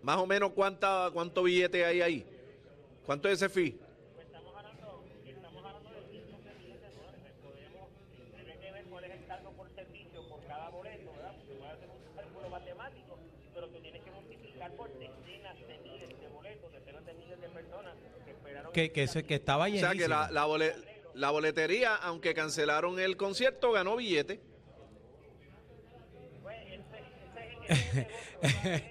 más 0.02 0.18
o 0.18 0.26
menos 0.26 0.52
cuánta, 0.52 1.10
cuánto 1.14 1.44
billete 1.44 1.84
hay 1.86 2.02
ahí. 2.02 2.26
¿Cuánto 3.06 3.28
es 3.28 3.36
ese 3.42 3.50
fee? 3.50 3.72
Pues 4.16 4.28
estamos 4.28 4.56
hablando, 4.56 5.04
estamos 5.26 5.66
hablando 5.66 5.90
de 5.90 6.02
cientos 6.12 6.44
de 6.46 6.54
millones 6.54 6.82
de 6.82 6.90
dólares. 6.96 7.34
Podemos, 7.44 7.90
tiene 8.36 8.58
que 8.60 8.72
ver 8.72 8.86
cuál 8.86 9.04
es 9.06 9.12
el 9.12 9.26
cargo 9.26 9.52
por 9.52 9.70
servicio 9.76 10.30
por 10.30 10.44
cada 10.46 10.70
boleto, 10.70 11.12
¿verdad? 11.12 11.34
Porque 11.38 11.54
puede 11.56 11.72
hacer 11.72 11.90
un 11.90 12.16
cálculo 12.16 12.50
matemático, 12.50 13.18
pero 13.54 13.68
tú 13.68 13.80
tienes 13.82 14.02
que 14.04 14.12
multiplicar 14.12 14.72
por 14.74 14.90
decenas 14.94 15.58
de 15.68 15.78
miles 15.80 16.22
de 16.22 16.28
boletos, 16.30 16.72
decenas 16.72 17.06
de 17.06 17.14
miles 17.16 17.42
de 17.42 17.50
personas 17.50 17.94
que. 18.72 18.92
Que, 18.92 19.08
se- 19.08 19.24
que 19.24 19.36
estaba 19.36 19.66
O 19.66 19.68
llenísimo. 19.68 19.92
sea 19.92 20.02
que 20.02 20.08
la, 20.08 20.30
la, 20.32 20.74
la 21.14 21.32
boletería, 21.32 21.96
aunque 21.96 22.34
cancelaron 22.34 23.00
el 23.00 23.18
concierto, 23.18 23.72
ganó 23.72 23.96
billete. 23.98 24.40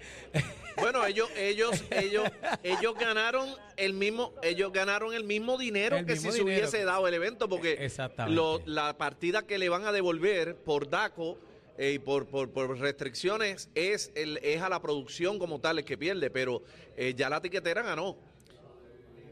Bueno, 0.81 1.05
ellos, 1.05 1.29
ellos, 1.37 1.83
ellos, 1.91 2.29
ellos 2.63 2.95
ganaron 2.97 3.49
el 3.77 3.95
mismo, 3.95 4.33
ellos 4.45 4.73
ganaron 4.73 5.13
el 5.13 5.25
mismo 5.25 5.59
dinero 5.59 5.97
El 5.97 6.07
que 6.07 6.13
mismo 6.13 6.31
si 6.31 6.37
se 6.39 6.45
hubiese 6.45 6.85
dado 6.85 7.09
el 7.09 7.15
evento, 7.15 7.49
porque 7.49 7.73
Exactamente. 7.85 8.37
lo- 8.37 8.63
la 8.65 8.97
partida 8.97 9.43
que 9.45 9.59
le 9.59 9.69
van 9.69 9.85
a 9.87 9.91
devolver 9.93 10.55
por 10.55 10.89
DACO 10.89 11.37
eh, 11.79 11.95
y 11.95 11.99
por, 11.99 12.27
por, 12.29 12.51
por 12.51 12.79
restricciones 12.79 13.71
es 13.75 14.13
el, 14.15 14.37
es 14.45 14.63
a 14.63 14.69
la 14.69 14.81
producción 14.81 15.41
como 15.41 15.61
tal 15.61 15.79
el 15.81 15.85
que 15.85 15.99
pierde, 15.99 16.31
pero 16.31 16.63
eh, 16.97 17.13
ya 17.17 17.29
la 17.29 17.43
tiquetera 17.43 17.83
ganó. 17.83 18.17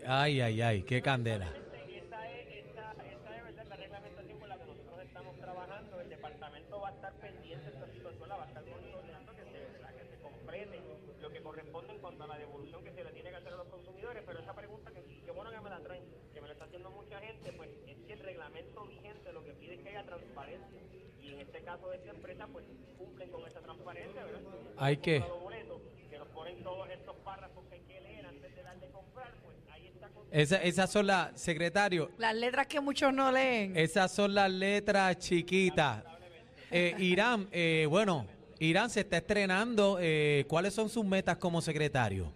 Ay, 0.09 0.41
ay, 0.41 0.63
ay, 0.63 0.83
qué 0.83 1.03
candela. 1.03 1.47
Esa 1.47 2.31
es, 2.31 2.65
la 2.77 3.77
reglamentación 3.77 4.39
con 4.39 4.49
la 4.49 4.57
que 4.57 4.65
nosotros 4.67 5.01
estamos 5.03 5.37
trabajando. 5.41 6.01
El 6.01 6.09
departamento 6.09 6.81
va 6.81 6.89
a 6.91 6.93
estar 6.93 7.13
pendiente 7.15 7.65
de 7.65 7.73
esta 7.75 7.93
situación, 7.93 8.29
la 8.29 8.37
va 8.37 8.45
a 8.45 8.47
estar 8.47 8.65
monitoreando 8.67 9.33
que 9.35 9.43
se, 9.43 10.23
complete 10.23 10.81
lo 11.21 11.31
que 11.31 11.43
corresponde 11.43 11.93
en 11.95 11.99
cuanto 11.99 12.23
a 12.23 12.27
la 12.29 12.39
devolución 12.39 12.85
que 12.85 12.93
se 12.93 13.03
le 13.03 13.11
tiene 13.11 13.31
que 13.31 13.37
hacer 13.37 13.53
a 13.53 13.57
los 13.57 13.67
consumidores. 13.67 14.23
Pero 14.25 14.39
esa 14.39 14.55
pregunta, 14.55 14.93
que, 14.93 15.03
que 15.25 15.31
bueno 15.33 15.51
que 15.51 15.61
me 15.61 15.71
la 15.71 15.81
traen, 15.81 16.05
que 16.33 16.41
me 16.41 16.47
la 16.47 16.53
está 16.53 16.67
haciendo 16.67 16.91
mucha 16.93 17.19
gente, 17.19 17.53
pues 17.53 17.71
es 17.89 17.99
que 18.07 18.13
el 18.13 18.21
reglamento 18.21 18.87
vigente 18.87 19.33
lo 19.33 19.43
que 19.45 19.55
pide 19.55 19.75
es 19.75 19.81
que 19.81 19.89
haya 19.89 20.07
transparencia. 20.07 20.83
Y 21.21 21.33
en 21.33 21.41
este 21.41 21.63
caso 21.63 21.89
de 21.89 21.97
esta 21.97 22.11
empresa, 22.11 22.47
pues 22.53 22.65
cumplen 22.97 23.29
con 23.31 23.45
esa 23.49 23.61
transparencia, 23.61 24.25
¿verdad? 24.25 24.41
Hay 24.77 24.99
que 24.99 25.21
nos 26.19 26.29
ponen 26.29 26.63
todos 26.63 26.89
estos 26.91 27.17
párrafos 27.17 27.65
que 27.69 27.75
hay 27.75 27.81
que 27.83 28.01
leer 28.01 28.27
antes 28.27 28.55
de 28.57 28.63
dar 28.63 28.81
de 28.81 28.89
comprar, 28.89 29.33
pues 29.45 29.57
ahí 29.71 29.87
está. 29.89 30.09
con- 30.09 30.26
Esa, 30.37 30.57
esas 30.63 30.91
son 30.93 31.07
las, 31.07 31.41
secretario, 31.41 32.11
Las 32.19 32.35
letras 32.35 32.67
que 32.67 32.79
muchos 32.79 33.11
no 33.11 33.33
leen. 33.33 33.75
esas 33.75 34.13
son 34.13 34.35
las 34.35 34.51
letras 34.51 35.17
chiquitas. 35.19 36.05
Eh, 36.71 36.95
Irán, 36.99 37.49
eh, 37.53 37.87
bueno, 37.89 38.27
Irán 38.59 38.91
se 38.91 39.01
está 39.01 39.17
estrenando. 39.17 39.97
eh, 39.99 40.45
¿Cuáles 40.47 40.75
son 40.75 40.91
sus 40.91 41.07
metas 41.07 41.39
como 41.39 41.63
secretario? 41.63 42.31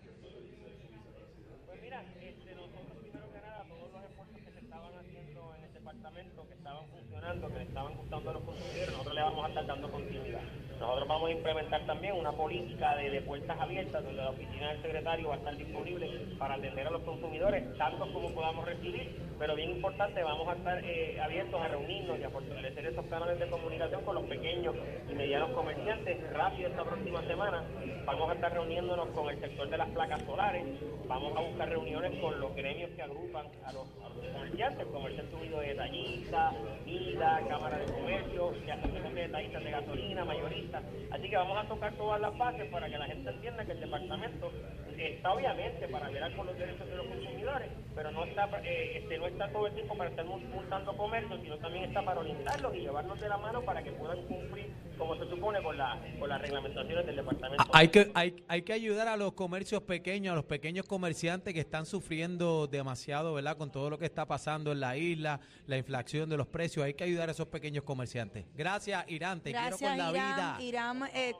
Pues 1.66 1.82
mira, 1.82 2.02
este, 2.22 2.54
nosotros 2.54 2.80
primero 3.02 3.30
que 3.32 3.40
nada, 3.46 3.64
todos 3.68 3.92
los 3.92 4.02
esfuerzos 4.08 4.36
que 4.46 4.50
se 4.50 4.60
estaban 4.60 4.92
haciendo 4.98 5.54
en 5.58 5.64
el 5.64 5.72
departamento, 5.74 6.46
que 6.48 6.54
estaban 6.54 6.84
funcionando, 6.88 7.48
que 7.48 7.54
le 7.58 7.64
estaban 7.64 7.94
gustando 7.96 8.30
a 8.30 8.32
los 8.32 8.42
consumidores, 8.44 8.90
nosotros 8.92 9.14
le 9.14 9.20
vamos 9.22 9.44
a 9.44 9.48
estar 9.48 9.66
dando 9.66 9.90
continuidad. 9.92 10.40
Nosotros 10.80 11.06
vamos 11.08 11.19
implementar 11.32 11.84
también 11.86 12.14
una 12.14 12.32
política 12.32 12.96
de, 12.96 13.20
puertas 13.22 13.58
abiertas, 13.60 14.02
donde 14.04 14.22
la 14.22 14.30
oficina 14.30 14.72
del 14.72 14.82
secretario 14.82 15.28
va 15.28 15.34
a 15.34 15.38
estar 15.38 15.56
disponible 15.56 16.08
para 16.38 16.54
atender 16.54 16.86
a 16.86 16.90
los 16.90 17.02
consumidores, 17.02 17.76
tantos 17.76 18.08
como 18.10 18.30
podamos 18.32 18.64
recibir, 18.64 19.10
pero 19.38 19.54
bien 19.54 19.70
importante, 19.70 20.22
vamos 20.22 20.48
a 20.48 20.52
estar 20.52 20.84
eh, 20.84 21.20
abiertos 21.20 21.60
a 21.60 21.68
reunirnos 21.68 22.18
y 22.18 22.24
a 22.24 22.30
fortalecer 22.30 22.86
esos 22.86 23.06
canales 23.06 23.38
de 23.38 23.48
comunicación 23.48 24.04
con 24.04 24.14
los 24.14 24.24
pequeños 24.24 24.74
y 25.08 25.14
medianos 25.14 25.50
comerciantes. 25.50 26.18
Rápido 26.32 26.68
esta 26.68 26.84
próxima 26.84 27.22
semana 27.22 27.64
vamos 28.04 28.30
a 28.30 28.34
estar 28.34 28.52
reuniéndonos 28.52 29.08
con 29.08 29.30
el 29.30 29.40
sector 29.40 29.68
de 29.68 29.78
las 29.78 29.88
placas 29.90 30.22
solares, 30.22 30.64
vamos 31.06 31.36
a 31.36 31.40
buscar 31.40 31.68
reuniones 31.68 32.20
con 32.20 32.40
los 32.40 32.54
gremios 32.54 32.90
que 32.90 33.02
agrupan 33.02 33.46
a 33.64 33.72
los, 33.72 33.86
a 34.02 34.32
comerciantes, 34.32 34.86
como 34.86 35.08
el 35.08 35.16
Centro 35.16 35.40
de 35.40 35.68
Detallistas, 35.68 36.54
MIDA, 36.84 37.40
Cámara 37.48 37.78
de 37.78 37.92
Comercio, 37.92 38.52
y 38.54 39.14
de 39.14 39.22
detallistas 39.22 39.64
de 39.64 39.70
gasolina, 39.70 40.24
mayoristas. 40.24 40.82
Así 41.20 41.28
que 41.28 41.36
vamos 41.36 41.58
a 41.62 41.68
tocar 41.68 41.92
todas 41.96 42.18
las 42.18 42.36
bases 42.38 42.66
para 42.70 42.88
que 42.88 42.96
la 42.96 43.04
gente 43.04 43.28
entienda 43.28 43.62
que 43.66 43.72
el 43.72 43.80
departamento 43.80 44.50
está 44.96 45.32
obviamente 45.34 45.86
para 45.88 46.08
velar 46.08 46.34
con 46.34 46.46
los 46.46 46.58
derechos 46.58 46.88
de 46.88 46.96
los 46.96 47.06
consumidores, 47.08 47.68
pero 47.94 48.10
no 48.10 48.24
está 48.24 48.48
eh, 48.64 49.00
este, 49.02 49.18
no 49.18 49.26
está 49.26 49.52
todo 49.52 49.66
el 49.66 49.74
tiempo 49.74 49.98
para 49.98 50.08
estar 50.08 50.24
multando 50.24 50.96
comercios, 50.96 51.38
sino 51.42 51.58
también 51.58 51.84
está 51.84 52.02
para 52.02 52.20
orientarlos 52.20 52.74
y 52.74 52.78
llevarlos 52.80 53.20
de 53.20 53.28
la 53.28 53.36
mano 53.36 53.62
para 53.62 53.82
que 53.82 53.92
puedan 53.92 54.22
cumplir 54.22 54.70
como 55.00 55.16
se 55.16 55.28
supone 55.30 55.62
con, 55.62 55.78
la, 55.78 55.98
con 56.18 56.28
las 56.28 56.40
reglamentaciones 56.40 57.06
del 57.06 57.16
departamento. 57.16 57.64
Hay 57.72 57.88
que, 57.88 58.10
hay, 58.14 58.44
hay 58.48 58.62
que 58.62 58.74
ayudar 58.74 59.08
a 59.08 59.16
los 59.16 59.32
comercios 59.32 59.82
pequeños, 59.82 60.32
a 60.32 60.36
los 60.36 60.44
pequeños 60.44 60.84
comerciantes 60.84 61.54
que 61.54 61.60
están 61.60 61.86
sufriendo 61.86 62.66
demasiado, 62.66 63.32
¿verdad? 63.32 63.56
Con 63.56 63.72
todo 63.72 63.88
lo 63.88 63.98
que 63.98 64.04
está 64.04 64.26
pasando 64.26 64.72
en 64.72 64.80
la 64.80 64.98
isla, 64.98 65.40
la 65.66 65.78
inflación 65.78 66.28
de 66.28 66.36
los 66.36 66.46
precios. 66.46 66.84
Hay 66.84 66.92
que 66.94 67.04
ayudar 67.04 67.30
a 67.30 67.32
esos 67.32 67.48
pequeños 67.48 67.82
comerciantes. 67.84 68.44
Gracias, 68.54 69.02
Irán. 69.08 69.40
Te 69.40 69.52
quiero 69.52 69.78
con 69.78 69.96
la 69.96 70.12
vida. 70.12 70.56
Irán, 70.60 71.09
eh, 71.14 71.34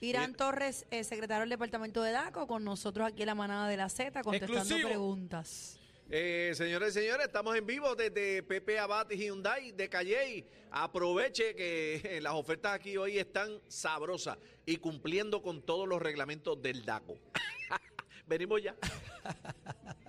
Irán 0.00 0.34
Torres, 0.34 0.86
eh, 0.90 1.04
secretario 1.04 1.40
del 1.40 1.50
Departamento 1.50 2.02
de 2.02 2.12
DACO, 2.12 2.46
con 2.46 2.64
nosotros 2.64 3.08
aquí 3.08 3.22
en 3.22 3.26
la 3.26 3.34
manada 3.34 3.68
de 3.68 3.76
la 3.76 3.88
Z, 3.88 4.22
contestando 4.22 4.76
preguntas. 4.76 5.78
Eh, 6.08 6.52
señores 6.54 6.90
y 6.96 7.00
señores, 7.00 7.26
estamos 7.26 7.56
en 7.56 7.66
vivo 7.66 7.94
desde 7.94 8.42
Pepe 8.42 8.78
Abad 8.78 9.08
y 9.10 9.16
Hyundai 9.16 9.72
de 9.72 9.88
Calle. 9.88 10.46
Aproveche 10.72 11.54
que 11.54 12.18
las 12.22 12.34
ofertas 12.34 12.72
aquí 12.74 12.96
hoy 12.96 13.18
están 13.18 13.60
sabrosas 13.68 14.38
y 14.66 14.76
cumpliendo 14.78 15.42
con 15.42 15.62
todos 15.62 15.86
los 15.86 16.00
reglamentos 16.00 16.60
del 16.60 16.84
DACO. 16.84 17.16
Venimos 18.26 18.62
ya. 18.62 18.74